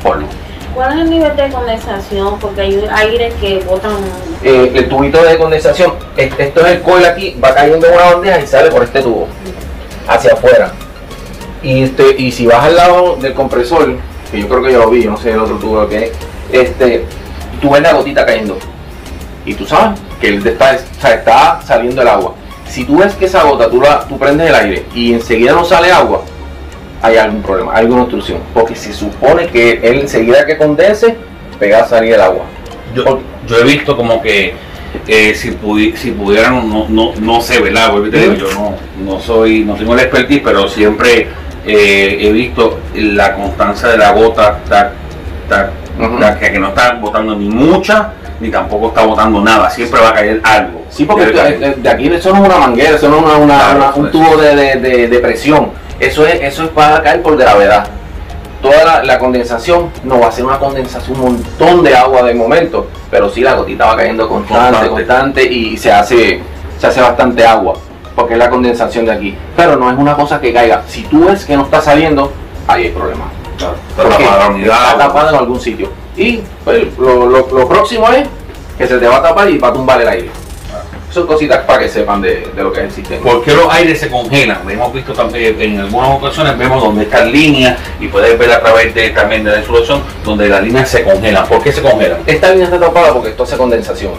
polvo. 0.02 0.26
¿Cuál 0.74 0.94
es 0.94 1.02
el 1.02 1.10
nivel 1.12 1.36
de 1.36 1.50
condensación? 1.52 2.40
Porque 2.40 2.62
hay 2.62 2.84
aire 2.92 3.32
que 3.40 3.60
botan. 3.60 3.92
Eh, 4.44 4.72
el 4.74 4.90
tubito 4.90 5.24
de 5.24 5.38
condensación, 5.38 5.94
es- 6.18 6.34
esto 6.40 6.66
es 6.66 6.72
el 6.78 6.82
coil 6.82 7.06
aquí, 7.06 7.38
va 7.44 7.54
cayendo 7.54 7.86
en 7.86 7.94
una 7.94 8.06
bandeja 8.16 8.40
y 8.40 8.48
sale 8.48 8.72
por 8.72 8.82
este 8.82 9.04
tubo 9.04 9.28
hacia 10.08 10.34
afuera. 10.34 10.72
Y, 11.62 11.84
este, 11.84 12.16
y 12.20 12.32
si 12.32 12.48
vas 12.48 12.64
al 12.66 12.76
lado 12.76 13.18
del 13.18 13.36
compresor, 13.36 13.98
que 14.32 14.40
yo 14.40 14.48
creo 14.48 14.64
que 14.64 14.72
yo 14.72 14.80
lo 14.80 14.90
vi, 14.90 15.04
yo 15.04 15.12
no 15.12 15.18
sé 15.18 15.32
el 15.32 15.40
otro 15.40 15.56
tubo 15.58 15.88
que 15.88 16.06
es, 16.06 16.12
este, 16.52 17.06
tú 17.62 17.70
ves 17.70 17.82
la 17.82 17.94
gotita 17.94 18.26
cayendo. 18.26 18.58
Y 19.46 19.54
tú 19.56 19.66
sabes 19.66 20.00
que 20.20 20.28
el 20.30 20.44
de 20.44 20.52
está, 20.52 20.76
está 20.76 21.62
saliendo 21.66 22.02
el 22.02 22.08
agua. 22.08 22.36
Si 22.68 22.86
tú 22.86 22.98
ves 23.00 23.14
que 23.16 23.26
esa 23.26 23.44
gota, 23.44 23.70
tú, 23.70 23.82
la, 23.82 24.02
tú 24.08 24.18
prendes 24.18 24.48
el 24.50 24.56
aire 24.56 24.86
y 24.96 25.14
enseguida 25.14 25.52
no 25.54 25.66
sale 25.66 25.92
agua, 25.92 26.22
hay 27.02 27.18
algún 27.18 27.42
problema, 27.42 27.72
hay 27.74 27.80
alguna 27.86 28.04
obstrucción. 28.04 28.40
Porque 28.54 28.76
se 28.76 28.94
supone 28.94 29.48
que 29.48 29.80
él 29.84 30.02
enseguida 30.02 30.46
que 30.46 30.58
condense, 30.58 31.16
pega 31.60 31.80
a 31.84 31.88
salir 31.88 32.14
el 32.14 32.22
agua. 32.22 32.46
Yo, 32.96 33.20
yo 33.48 33.58
he 33.58 33.64
visto 33.64 33.98
como 33.98 34.22
que 34.22 34.54
eh, 35.08 35.34
si, 35.36 35.52
pudi- 35.52 35.96
si 35.96 36.12
pudieran, 36.12 36.70
no, 36.70 36.86
no, 36.88 37.14
no 37.20 37.42
te 38.12 38.18
digo, 38.20 38.34
yo 38.36 38.54
no, 38.54 38.76
no 39.14 39.20
soy, 39.20 39.64
no 39.64 39.74
tengo 39.76 39.96
la 39.96 40.04
expertise, 40.04 40.42
pero 40.44 40.68
siempre 40.70 41.28
eh, 41.66 42.18
he 42.20 42.32
visto 42.32 42.80
la 42.96 43.34
constancia 43.36 43.90
de 43.90 43.98
la 43.98 44.12
gota, 44.12 44.60
que, 46.40 46.52
que 46.52 46.60
no 46.60 46.70
está 46.70 46.94
botando 46.94 47.36
ni 47.36 47.48
mucha, 47.50 48.14
ni 48.40 48.50
tampoco 48.50 48.88
está 48.88 49.06
botando 49.06 49.42
nada, 49.42 49.70
siempre 49.70 50.00
va 50.02 50.10
a 50.10 50.14
caer 50.14 50.42
algo. 50.44 50.82
Sí, 50.90 51.06
porque 51.06 51.32
caer. 51.32 51.62
eh, 51.64 51.76
de 51.78 51.90
aquí 51.90 52.08
eso 52.08 52.32
no 52.34 52.42
es 52.44 52.46
una 52.50 52.58
manguera, 52.58 52.96
eso 52.96 53.10
no 53.10 53.18
es 53.20 53.24
una- 53.24 53.38
una- 53.38 53.56
Claro, 53.58 53.78
una- 53.78 53.90
eso 53.90 54.00
un 54.00 54.06
es. 54.08 54.12
tubo 54.12 54.38
de, 54.38 54.56
de- 54.56 54.76
de- 54.78 55.08
de 55.08 55.20
presión. 55.20 55.70
Eso 56.00 56.26
es, 56.26 56.42
eso 56.42 56.64
es 56.64 56.70
para 56.70 57.02
caer 57.04 57.22
por 57.22 57.38
gravedad. 57.38 57.86
Toda 58.62 58.84
la, 58.86 59.04
la 59.04 59.20
condensación 59.20 59.90
no 60.04 60.20
va 60.20 60.28
a 60.28 60.32
ser 60.32 60.46
una 60.46 60.58
condensación, 60.60 61.20
un 61.20 61.24
montón 61.34 61.84
de 61.84 61.96
agua 61.96 62.24
de 62.24 62.34
momento, 62.34 62.88
pero 63.10 63.30
sí 63.30 63.42
la 63.42 63.54
gotita 63.56 63.86
va 63.86 63.98
cayendo 63.98 64.28
constante, 64.28 64.64
Constante. 64.88 64.90
constante, 64.90 65.44
y 65.44 65.78
se 65.78 65.92
hace, 65.92 66.42
se 66.78 66.88
hace 66.88 67.02
bastante 67.02 67.46
agua, 67.46 67.74
porque 68.16 68.34
es 68.34 68.40
la 68.40 68.50
condensación 68.50 69.06
de 69.06 69.12
aquí. 69.12 69.38
Pero 69.56 69.76
no 69.78 69.90
es 69.92 69.98
una 69.98 70.16
cosa 70.16 70.40
que 70.42 70.54
caiga. 70.54 70.84
Si 70.88 71.04
tú 71.04 71.26
ves 71.26 71.46
que 71.46 71.56
no 71.56 71.64
está 71.64 71.82
saliendo, 71.82 72.32
ahí 72.68 72.86
hay 72.86 72.92
problema. 72.92 73.26
Claro, 73.58 73.76
está 73.90 74.04
Porque 74.04 74.24
unidad, 74.54 74.74
está 74.76 74.92
agua. 74.92 75.08
tapada 75.08 75.30
en 75.30 75.36
algún 75.36 75.60
sitio. 75.60 75.90
Y 76.18 76.42
pues, 76.64 76.86
lo, 76.98 77.26
lo- 77.28 77.48
lo 77.52 77.68
próximo 77.68 78.08
es 78.10 78.28
que 78.78 78.88
se 78.88 78.98
te 78.98 79.08
va 79.08 79.18
a 79.18 79.22
tapar 79.24 79.50
y 79.50 79.58
va 79.58 79.70
a 79.70 79.74
tumbar 79.74 80.02
el 80.02 80.08
aire. 80.08 80.30
Son 81.12 81.28
cositas 81.28 81.66
para 81.66 81.80
que 81.80 81.90
sepan 81.90 82.22
de, 82.22 82.50
de 82.56 82.64
lo 82.64 82.72
que 82.72 82.80
es 82.80 82.86
el 82.86 82.92
sistema. 82.92 83.22
¿Por 83.30 83.44
qué 83.44 83.54
los 83.54 83.70
aires 83.74 84.00
se 84.00 84.10
congelan? 84.10 84.60
Hemos 84.70 84.94
visto 84.94 85.12
también 85.12 85.62
en 85.62 85.80
algunas 85.82 86.10
ocasiones, 86.12 86.58
vemos 86.58 86.82
donde 86.82 87.04
están 87.04 87.30
líneas 87.30 87.78
y 88.00 88.08
puedes 88.08 88.40
ver 88.40 88.50
a 88.50 88.62
través 88.62 88.96
de, 88.96 89.10
también 89.10 89.44
de 89.44 89.52
la 89.52 89.60
insulación 89.60 90.02
donde 90.24 90.48
las 90.48 90.64
líneas 90.64 90.88
se 90.90 91.04
congelan. 91.04 91.46
¿Por 91.48 91.62
qué 91.62 91.74
se 91.74 91.82
congelan? 91.82 92.20
Esta 92.26 92.52
línea 92.52 92.64
está 92.66 92.80
tapada 92.80 93.12
porque 93.14 93.30
esto 93.32 93.44
hace 93.44 93.58
condensación. 93.58 94.14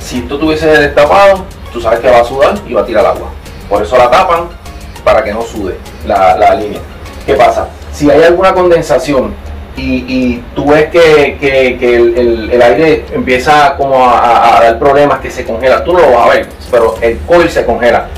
Si 0.00 0.18
esto 0.18 0.38
tuviese 0.38 0.66
destapado, 0.68 1.44
tú 1.72 1.80
sabes 1.80 2.00
que 2.00 2.10
va 2.10 2.20
a 2.20 2.24
sudar 2.24 2.54
y 2.66 2.74
va 2.74 2.82
a 2.82 2.86
tirar 2.86 3.06
agua. 3.06 3.28
Por 3.68 3.82
eso 3.82 3.96
la 3.96 4.10
tapan 4.10 4.48
para 5.04 5.22
que 5.24 5.32
no 5.32 5.42
sude 5.42 5.76
la, 6.06 6.36
la 6.36 6.54
línea. 6.54 6.80
¿Qué 7.26 7.34
pasa? 7.34 7.68
Si 7.92 8.10
hay 8.10 8.22
alguna 8.22 8.52
condensación 8.54 9.34
y, 9.76 10.36
tú 10.54 10.66
ves 10.66 10.90
que, 10.90 11.38
el, 11.80 12.62
aire 12.62 13.06
empieza 13.12 13.74
como 13.76 14.06
a, 14.06 14.60
dar 14.62 14.78
problemas, 14.78 15.20
que 15.20 15.30
se 15.30 15.44
congela, 15.44 15.82
tú 15.84 15.92
no 15.92 16.00
lo 16.00 16.12
vas 16.12 16.26
a 16.26 16.30
ver, 16.30 16.48
pero 16.70 16.94
el 17.00 17.18
coil 17.20 17.48
se 17.48 17.64
congela, 17.64 18.08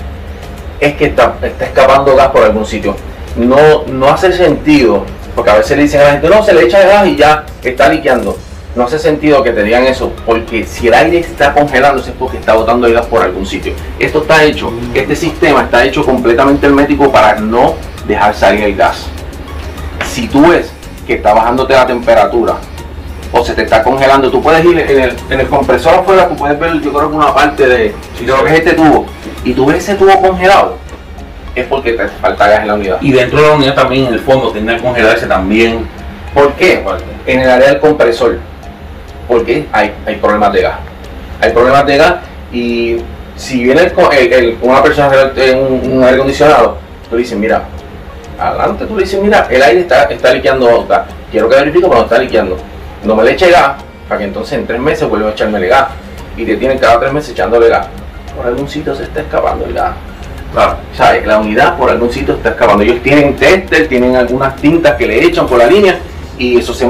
es 0.80 0.94
que 0.94 1.06
está, 1.06 1.36
está 1.42 1.64
escapando 1.64 2.16
gas 2.16 2.28
por 2.28 2.42
algún 2.42 2.66
sitio. 2.66 2.96
No, 3.36 3.84
no 3.86 4.08
hace 4.08 4.32
sentido, 4.32 5.04
porque 5.34 5.50
a 5.50 5.56
veces 5.56 5.76
le 5.76 5.84
dicen 5.84 6.00
a 6.00 6.04
la 6.04 6.10
gente, 6.12 6.28
no, 6.28 6.42
se 6.42 6.54
le 6.54 6.64
echa 6.64 6.80
gas 6.86 7.06
y 7.06 7.16
ya 7.16 7.44
está 7.62 7.88
liqueando. 7.88 8.36
No 8.74 8.82
hace 8.82 8.98
sentido 8.98 9.40
que 9.44 9.52
te 9.52 9.62
digan 9.62 9.84
eso, 9.84 10.12
porque 10.26 10.64
si 10.64 10.88
el 10.88 10.94
aire 10.94 11.18
está 11.20 11.54
congelándose 11.54 12.10
es 12.10 12.16
porque 12.16 12.38
está 12.38 12.54
botando 12.54 12.88
el 12.88 12.94
gas 12.94 13.06
por 13.06 13.22
algún 13.22 13.46
sitio. 13.46 13.72
Esto 14.00 14.22
está 14.22 14.42
hecho, 14.42 14.72
este 14.94 15.14
sistema 15.14 15.62
está 15.62 15.84
hecho 15.84 16.04
completamente 16.04 16.66
hermético 16.66 17.12
para 17.12 17.38
no 17.38 17.74
dejar 18.08 18.34
salir 18.34 18.64
el 18.64 18.74
gas. 18.74 19.06
Si 20.10 20.26
tú 20.26 20.48
ves 20.48 20.72
que 21.06 21.14
está 21.14 21.32
bajándote 21.32 21.72
la 21.72 21.86
temperatura 21.86 22.56
o 23.30 23.44
se 23.44 23.54
te 23.54 23.62
está 23.62 23.80
congelando, 23.84 24.28
tú 24.28 24.42
puedes 24.42 24.64
ir 24.64 24.76
en 25.30 25.40
el, 25.40 25.46
compresor 25.46 25.94
afuera, 25.94 26.28
tú 26.28 26.34
puedes 26.34 26.58
ver, 26.58 26.80
yo 26.80 26.92
creo 26.92 27.10
que 27.10 27.16
una 27.16 27.32
parte 27.32 27.68
de, 27.68 27.94
si 28.18 28.26
lo 28.26 28.42
que 28.42 28.50
es 28.54 28.58
este 28.58 28.72
tubo, 28.72 29.06
y 29.44 29.52
tú 29.52 29.66
ves 29.66 29.78
ese 29.78 29.94
tubo 29.94 30.20
congelado, 30.20 30.78
es 31.54 31.64
porque 31.66 31.92
te 31.92 32.08
falta 32.08 32.48
gas 32.48 32.62
en 32.62 32.66
la 32.66 32.74
unidad. 32.74 32.98
Y 33.00 33.12
dentro 33.12 33.40
de 33.40 33.48
la 33.48 33.54
unidad 33.54 33.74
también, 33.76 34.06
en 34.06 34.14
el 34.14 34.20
fondo, 34.20 34.50
tiene 34.50 34.74
que 34.76 34.82
congelarse 34.82 35.26
también. 35.26 35.86
¿Por 36.32 36.52
qué? 36.54 36.84
En 37.26 37.40
el 37.40 37.48
área 37.48 37.68
del 37.68 37.78
compresor, 37.78 38.38
porque 39.28 39.66
hay, 39.72 39.92
hay 40.06 40.16
problemas 40.16 40.52
de 40.52 40.62
gas. 40.62 40.78
Hay 41.40 41.50
problemas 41.52 41.86
de 41.86 41.96
gas 41.96 42.14
y 42.52 42.96
si 43.36 43.64
viene 43.64 43.82
el, 43.82 44.58
una 44.62 44.82
persona 44.82 45.10
en 45.36 45.58
un, 45.58 45.92
un 45.92 46.04
aire 46.04 46.16
acondicionado, 46.16 46.78
tú 47.10 47.16
dices, 47.16 47.36
mira, 47.36 47.64
adelante 48.38 48.86
tú 48.86 48.96
dices, 48.96 49.20
mira, 49.20 49.46
el 49.50 49.62
aire 49.62 49.80
está, 49.80 50.04
está 50.04 50.32
liqueando, 50.32 50.86
quiero 51.30 51.48
que 51.48 51.56
verifique 51.56 51.86
cuando 51.86 52.04
está 52.04 52.18
liqueando. 52.18 52.56
No 53.04 53.14
me 53.14 53.24
le 53.24 53.32
eche 53.32 53.50
gas, 53.50 53.72
para 54.08 54.18
que 54.18 54.24
entonces 54.24 54.58
en 54.58 54.66
tres 54.66 54.80
meses 54.80 55.08
vuelva 55.08 55.28
a 55.28 55.32
echarme 55.32 55.66
gas. 55.66 55.88
Y 56.36 56.44
te 56.44 56.56
tienen 56.56 56.78
cada 56.78 56.98
tres 56.98 57.12
meses 57.12 57.30
echándole 57.30 57.68
gas. 57.68 57.86
Por 58.36 58.46
algún 58.46 58.68
sitio 58.68 58.94
se 58.94 59.04
está 59.04 59.20
escapando 59.20 59.64
el 59.66 59.74
gas. 59.74 59.94
Claro. 60.52 60.76
¿Sabes? 60.96 61.26
La 61.26 61.38
unidad 61.38 61.76
por 61.76 61.90
algún 61.90 62.10
sitio 62.12 62.34
está 62.34 62.50
escapando. 62.50 62.82
Ellos 62.82 63.02
tienen 63.02 63.36
tester, 63.36 63.88
tienen 63.88 64.16
algunas 64.16 64.56
tintas 64.56 64.94
que 64.94 65.06
le 65.06 65.24
echan 65.24 65.46
por 65.46 65.58
la 65.58 65.66
línea 65.66 65.98
y 66.38 66.58
eso 66.58 66.74
se 66.74 66.86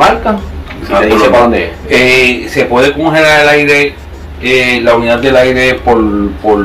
marca 0.92 1.06
y 1.06 1.08
te 1.08 1.14
dice 1.14 1.30
para 1.30 1.42
dónde 1.42 1.64
es. 1.64 1.72
Eh, 1.88 2.48
se 2.48 2.64
puede 2.66 2.92
congelar 2.92 3.42
el 3.42 3.48
aire, 3.48 3.94
eh, 4.42 4.80
la 4.82 4.94
unidad 4.94 5.18
del 5.18 5.36
aire 5.36 5.74
por, 5.74 6.30
por, 6.42 6.64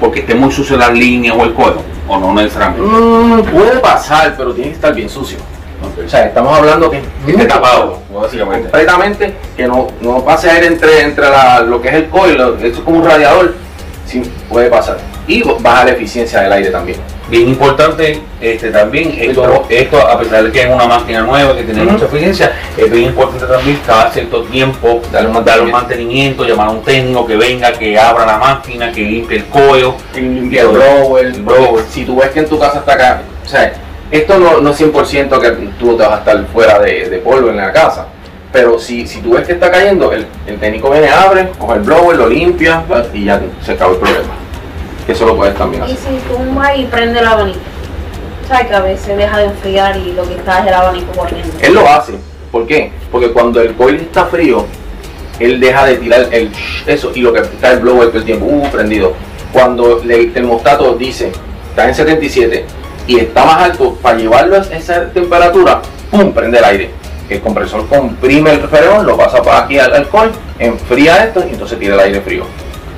porque 0.00 0.20
esté 0.20 0.34
muy 0.34 0.50
sucio 0.50 0.76
la 0.76 0.90
línea 0.90 1.34
o 1.34 1.44
el 1.44 1.52
cuero 1.52 1.82
o 2.10 2.18
no 2.18 2.34
necesariamente? 2.34 2.82
Mm, 2.86 3.42
puede 3.44 3.78
pasar, 3.78 4.34
pero 4.36 4.52
tiene 4.52 4.70
que 4.70 4.74
estar 4.76 4.94
bien 4.94 5.08
sucio. 5.08 5.38
O 6.04 6.08
sea, 6.08 6.26
estamos 6.26 6.56
hablando 6.56 6.90
que 6.90 7.00
esté 7.26 7.46
tapado, 7.46 8.00
básicamente. 8.12 8.68
Completamente, 8.68 9.34
que 9.56 9.66
no, 9.66 9.86
no 10.02 10.22
pase 10.24 10.50
aire 10.50 10.66
entre, 10.66 11.02
entre 11.02 11.26
lo 11.66 11.80
que 11.80 11.88
es 11.88 11.94
el 11.94 12.08
coil, 12.08 12.38
esto 12.62 12.66
es 12.66 12.84
como 12.84 12.98
un 12.98 13.04
radiador, 13.04 13.54
sí, 14.06 14.22
puede 14.48 14.68
pasar. 14.68 14.98
Y 15.26 15.42
baja 15.60 15.84
la 15.84 15.92
eficiencia 15.92 16.40
del 16.40 16.52
aire 16.52 16.70
también. 16.70 16.98
Bien 17.30 17.48
importante 17.48 18.20
este, 18.40 18.72
también, 18.72 19.14
esto, 19.16 19.64
esto. 19.68 19.98
a 19.98 20.18
pesar 20.18 20.42
de 20.42 20.50
que 20.50 20.62
es 20.62 20.66
una 20.68 20.86
máquina 20.86 21.20
nueva 21.20 21.54
que 21.54 21.62
tiene 21.62 21.84
mucha 21.84 22.06
eficiencia, 22.06 22.52
es 22.76 22.90
bien 22.90 23.04
importante 23.04 23.46
también 23.46 23.78
cada 23.86 24.10
cierto 24.10 24.42
tiempo 24.42 25.00
darle 25.12 25.28
un, 25.28 25.44
darle 25.44 25.62
un 25.62 25.70
mantenimiento, 25.70 26.44
llamar 26.44 26.66
a 26.66 26.70
un 26.70 26.82
técnico 26.82 27.24
que 27.24 27.36
venga, 27.36 27.72
que 27.72 27.96
abra 27.96 28.26
la 28.26 28.36
máquina, 28.36 28.90
que 28.90 29.02
limpie 29.02 29.38
el 29.38 29.44
coil, 29.44 29.92
limpie 30.12 30.60
el 30.60 30.68
blower. 31.42 31.84
Si 31.88 32.04
tú 32.04 32.16
ves 32.16 32.30
que 32.30 32.40
en 32.40 32.48
tu 32.48 32.58
casa 32.58 32.80
está 32.80 32.94
acá, 32.94 33.22
o 33.44 33.48
sea, 33.48 33.74
esto 34.10 34.36
no, 34.36 34.60
no 34.60 34.70
es 34.70 34.80
100% 34.80 35.40
que 35.40 35.50
tú 35.78 35.96
te 35.96 36.02
vas 36.02 36.14
a 36.14 36.18
estar 36.18 36.44
fuera 36.46 36.80
de, 36.80 37.22
polvo 37.24 37.50
en 37.50 37.58
la 37.58 37.72
casa. 37.72 38.08
Pero 38.52 38.80
si, 38.80 39.06
si 39.06 39.20
tú 39.20 39.34
ves 39.34 39.46
que 39.46 39.52
está 39.52 39.70
cayendo, 39.70 40.12
el, 40.12 40.26
el 40.48 40.58
técnico 40.58 40.90
viene, 40.90 41.08
abre, 41.08 41.50
coge 41.56 41.74
el 41.76 41.82
blower, 41.82 42.16
lo 42.16 42.28
limpia 42.28 42.82
y 43.14 43.26
ya 43.26 43.40
se 43.64 43.72
acabó 43.74 43.92
el 43.92 43.98
problema 43.98 44.49
eso 45.08 45.26
lo 45.26 45.36
puedes 45.36 45.54
también 45.56 45.82
hacer. 45.82 45.96
Y 45.96 45.98
si 45.98 46.32
tumba 46.32 46.74
y 46.76 46.86
prende 46.86 47.20
el 47.20 47.26
abanico, 47.26 47.58
sabes 48.48 48.66
que 48.66 48.74
a 48.74 48.80
veces 48.80 49.16
deja 49.16 49.38
de 49.38 49.44
enfriar 49.44 49.96
y 49.96 50.12
lo 50.12 50.26
que 50.26 50.34
está 50.34 50.60
es 50.60 50.66
el 50.68 50.74
abanico 50.74 51.12
corriendo. 51.12 51.52
Él 51.60 51.74
lo 51.74 51.88
hace, 51.88 52.14
¿por 52.50 52.66
qué? 52.66 52.92
Porque 53.10 53.30
cuando 53.30 53.60
el 53.60 53.74
coil 53.74 53.96
está 53.96 54.26
frío, 54.26 54.66
él 55.38 55.58
deja 55.58 55.86
de 55.86 55.96
tirar 55.96 56.28
el 56.32 56.50
eso 56.86 57.12
y 57.14 57.20
lo 57.20 57.32
que 57.32 57.40
está 57.40 57.72
el 57.72 57.80
blower 57.80 58.08
todo 58.08 58.18
el 58.18 58.24
tiempo, 58.24 58.46
uh, 58.46 58.70
prendido. 58.70 59.14
Cuando 59.52 60.00
el 60.02 60.32
termostato 60.32 60.94
dice, 60.96 61.32
está 61.70 61.88
en 61.88 61.94
77 61.94 62.64
y 63.06 63.18
está 63.18 63.44
más 63.44 63.62
alto, 63.62 63.94
para 64.02 64.18
llevarlo 64.18 64.56
a 64.56 64.58
esa 64.58 65.10
temperatura, 65.10 65.80
¡pum! 66.10 66.32
prende 66.32 66.58
el 66.58 66.64
aire. 66.64 66.90
El 67.28 67.40
compresor 67.40 67.86
comprime 67.86 68.52
el 68.52 68.62
refrigerador, 68.62 69.04
lo 69.04 69.16
pasa 69.16 69.42
para 69.42 69.64
aquí 69.64 69.78
al, 69.78 69.94
al 69.94 70.08
coil, 70.08 70.30
enfría 70.58 71.24
esto 71.24 71.44
y 71.48 71.52
entonces 71.52 71.78
tira 71.78 71.94
el 71.94 72.00
aire 72.00 72.20
frío. 72.20 72.44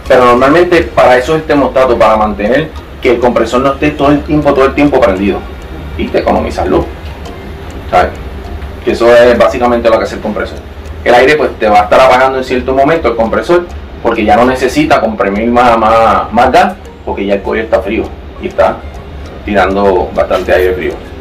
Pero 0.08 0.24
normalmente 0.24 0.82
para 0.82 1.16
eso 1.16 1.36
es 1.36 1.42
el 1.48 1.96
para 1.98 2.16
mantener 2.16 2.70
que 3.00 3.12
el 3.12 3.20
compresor 3.20 3.60
no 3.62 3.72
esté 3.72 3.90
todo 3.90 4.10
el 4.10 4.22
tiempo, 4.22 4.52
todo 4.52 4.66
el 4.66 4.74
tiempo 4.74 5.00
prendido. 5.00 5.38
Y 5.98 6.08
te 6.08 6.18
economizas 6.18 6.66
luz. 6.66 6.84
¿Sabes? 7.90 8.10
Que 8.84 8.92
eso 8.92 9.14
es 9.14 9.36
básicamente 9.38 9.88
lo 9.88 9.98
que 9.98 10.04
hace 10.04 10.16
el 10.16 10.20
compresor. 10.20 10.58
El 11.04 11.14
aire 11.14 11.36
pues 11.36 11.50
te 11.58 11.68
va 11.68 11.80
a 11.80 11.82
estar 11.84 12.00
apagando 12.00 12.38
en 12.38 12.44
cierto 12.44 12.74
momento 12.74 13.08
el 13.08 13.16
compresor 13.16 13.66
porque 14.02 14.24
ya 14.24 14.36
no 14.36 14.44
necesita 14.44 15.00
comprimir 15.00 15.48
más, 15.48 15.76
más, 15.78 16.32
más 16.32 16.52
gas 16.52 16.74
porque 17.04 17.26
ya 17.26 17.34
el 17.34 17.42
cuello 17.42 17.64
está 17.64 17.80
frío 17.80 18.04
y 18.40 18.48
está 18.48 18.76
tirando 19.44 20.10
bastante 20.14 20.52
aire 20.52 20.74
frío. 20.74 21.11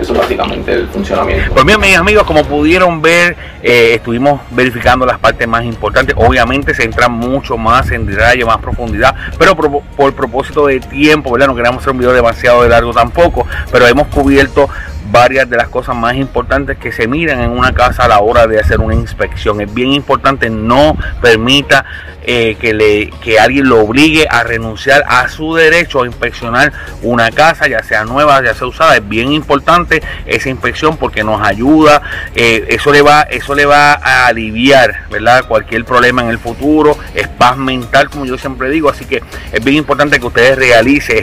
Eso 0.00 0.14
es 0.14 0.18
básicamente 0.18 0.72
el 0.72 0.88
funcionamiento. 0.88 1.52
Pues 1.52 1.64
bien, 1.64 1.78
mis 1.78 1.96
amigos, 1.96 2.24
como 2.24 2.42
pudieron 2.44 3.02
ver, 3.02 3.36
eh, 3.62 3.94
estuvimos 3.96 4.40
verificando 4.50 5.04
las 5.04 5.18
partes 5.18 5.46
más 5.46 5.62
importantes. 5.64 6.14
Obviamente 6.18 6.74
se 6.74 6.84
entra 6.84 7.08
mucho 7.08 7.58
más 7.58 7.90
en 7.90 8.06
detalle, 8.06 8.44
más 8.44 8.58
profundidad, 8.58 9.14
pero 9.38 9.54
por, 9.54 9.82
por 9.82 10.14
propósito 10.14 10.66
de 10.66 10.80
tiempo, 10.80 11.32
¿verdad? 11.32 11.48
No 11.48 11.54
queremos 11.54 11.82
hacer 11.82 11.92
un 11.92 11.98
video 11.98 12.12
demasiado 12.12 12.62
de 12.62 12.70
largo 12.70 12.92
tampoco, 12.94 13.46
pero 13.70 13.86
hemos 13.86 14.06
cubierto 14.08 14.70
varias 15.10 15.48
de 15.48 15.56
las 15.56 15.68
cosas 15.68 15.96
más 15.96 16.14
importantes 16.16 16.78
que 16.78 16.92
se 16.92 17.06
miran 17.08 17.40
en 17.40 17.50
una 17.50 17.72
casa 17.72 18.04
a 18.04 18.08
la 18.08 18.20
hora 18.20 18.46
de 18.46 18.58
hacer 18.58 18.80
una 18.80 18.94
inspección. 18.94 19.60
Es 19.60 19.72
bien 19.72 19.92
importante, 19.92 20.50
no 20.50 20.96
permita 21.20 21.84
eh, 22.22 22.56
que, 22.60 22.74
le, 22.74 23.10
que 23.22 23.38
alguien 23.38 23.68
lo 23.68 23.80
obligue 23.80 24.26
a 24.30 24.44
renunciar 24.44 25.04
a 25.08 25.28
su 25.28 25.54
derecho 25.54 26.02
a 26.02 26.06
inspeccionar 26.06 26.72
una 27.02 27.30
casa, 27.30 27.66
ya 27.66 27.82
sea 27.82 28.04
nueva, 28.04 28.42
ya 28.42 28.54
sea 28.54 28.66
usada. 28.66 28.96
Es 28.96 29.08
bien 29.08 29.32
importante 29.32 30.02
esa 30.26 30.48
inspección 30.50 30.96
porque 30.96 31.24
nos 31.24 31.40
ayuda, 31.40 32.02
eh, 32.34 32.66
eso, 32.68 32.92
le 32.92 33.02
va, 33.02 33.22
eso 33.22 33.54
le 33.54 33.64
va 33.64 33.94
a 33.94 34.26
aliviar 34.26 35.06
¿verdad? 35.10 35.46
cualquier 35.46 35.84
problema 35.84 36.22
en 36.22 36.28
el 36.28 36.38
futuro, 36.38 36.96
es 37.14 37.26
paz 37.26 37.56
mental, 37.56 38.10
como 38.10 38.26
yo 38.26 38.36
siempre 38.36 38.68
digo. 38.70 38.90
Así 38.90 39.06
que 39.06 39.22
es 39.52 39.64
bien 39.64 39.78
importante 39.78 40.20
que 40.20 40.26
ustedes 40.26 40.56
realicen, 40.56 41.16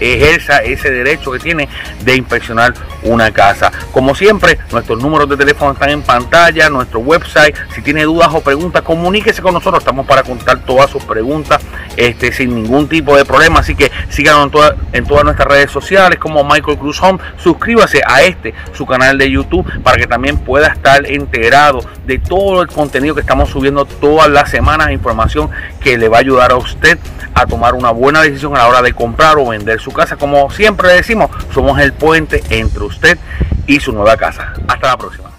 ejerza 0.00 0.58
ese 0.58 0.90
derecho 0.90 1.32
que 1.32 1.40
tiene 1.40 1.68
de 2.04 2.16
inspeccionar 2.16 2.74
una 3.02 3.30
casa. 3.30 3.70
Como 3.92 4.14
siempre, 4.14 4.58
nuestros 4.72 5.02
números 5.02 5.28
de 5.28 5.36
teléfono 5.36 5.72
están 5.72 5.90
en 5.90 6.02
pantalla, 6.02 6.68
nuestro 6.70 7.00
website. 7.00 7.54
Si 7.74 7.82
tiene 7.82 8.04
dudas 8.04 8.28
o 8.32 8.40
preguntas, 8.40 8.82
comuníquese 8.82 9.42
con 9.42 9.54
nosotros. 9.54 9.80
Estamos 9.80 10.06
para 10.06 10.22
contar 10.22 10.60
todas 10.64 10.90
sus 10.90 11.04
preguntas 11.04 11.60
este, 11.96 12.32
sin 12.32 12.54
ningún 12.54 12.88
tipo 12.88 13.16
de 13.16 13.24
problema. 13.24 13.60
Así 13.60 13.74
que 13.74 13.90
síganos 14.08 14.50
en, 14.52 14.98
en 14.98 15.06
todas 15.06 15.24
nuestras 15.24 15.48
redes 15.48 15.70
sociales 15.70 16.18
como 16.18 16.44
Michael 16.44 16.78
Cruz 16.78 17.02
Home. 17.02 17.18
Suscríbase 17.38 18.02
a 18.06 18.22
este, 18.22 18.54
su 18.72 18.86
canal 18.86 19.18
de 19.18 19.30
YouTube, 19.30 19.66
para 19.82 19.96
que 19.96 20.06
también 20.06 20.38
pueda 20.38 20.68
estar 20.68 21.06
enterado 21.06 21.80
de 22.06 22.18
todo 22.18 22.62
el 22.62 22.68
contenido 22.68 23.14
que 23.14 23.20
estamos 23.20 23.50
subiendo 23.50 23.84
todas 23.84 24.28
las 24.28 24.50
semanas. 24.50 24.90
Información 24.90 25.50
que 25.80 25.98
le 25.98 26.08
va 26.08 26.18
a 26.18 26.20
ayudar 26.20 26.52
a 26.52 26.56
usted 26.56 26.98
a 27.34 27.46
tomar 27.46 27.74
una 27.74 27.90
buena 27.90 28.22
decisión 28.22 28.56
a 28.56 28.60
la 28.60 28.68
hora 28.68 28.82
de 28.82 28.92
comprar 28.92 29.38
o 29.38 29.46
vender 29.46 29.80
su 29.80 29.92
casa. 29.92 30.16
Como 30.16 30.50
siempre 30.50 30.92
decimos, 30.92 31.30
somos 31.54 31.78
el 31.78 31.92
puente 31.92 32.42
entre 32.50 32.84
usted 32.88 33.18
y 33.66 33.78
su 33.80 33.92
nueva 33.92 34.16
casa. 34.16 34.52
Hasta 34.66 34.88
la 34.88 34.96
próxima. 34.96 35.30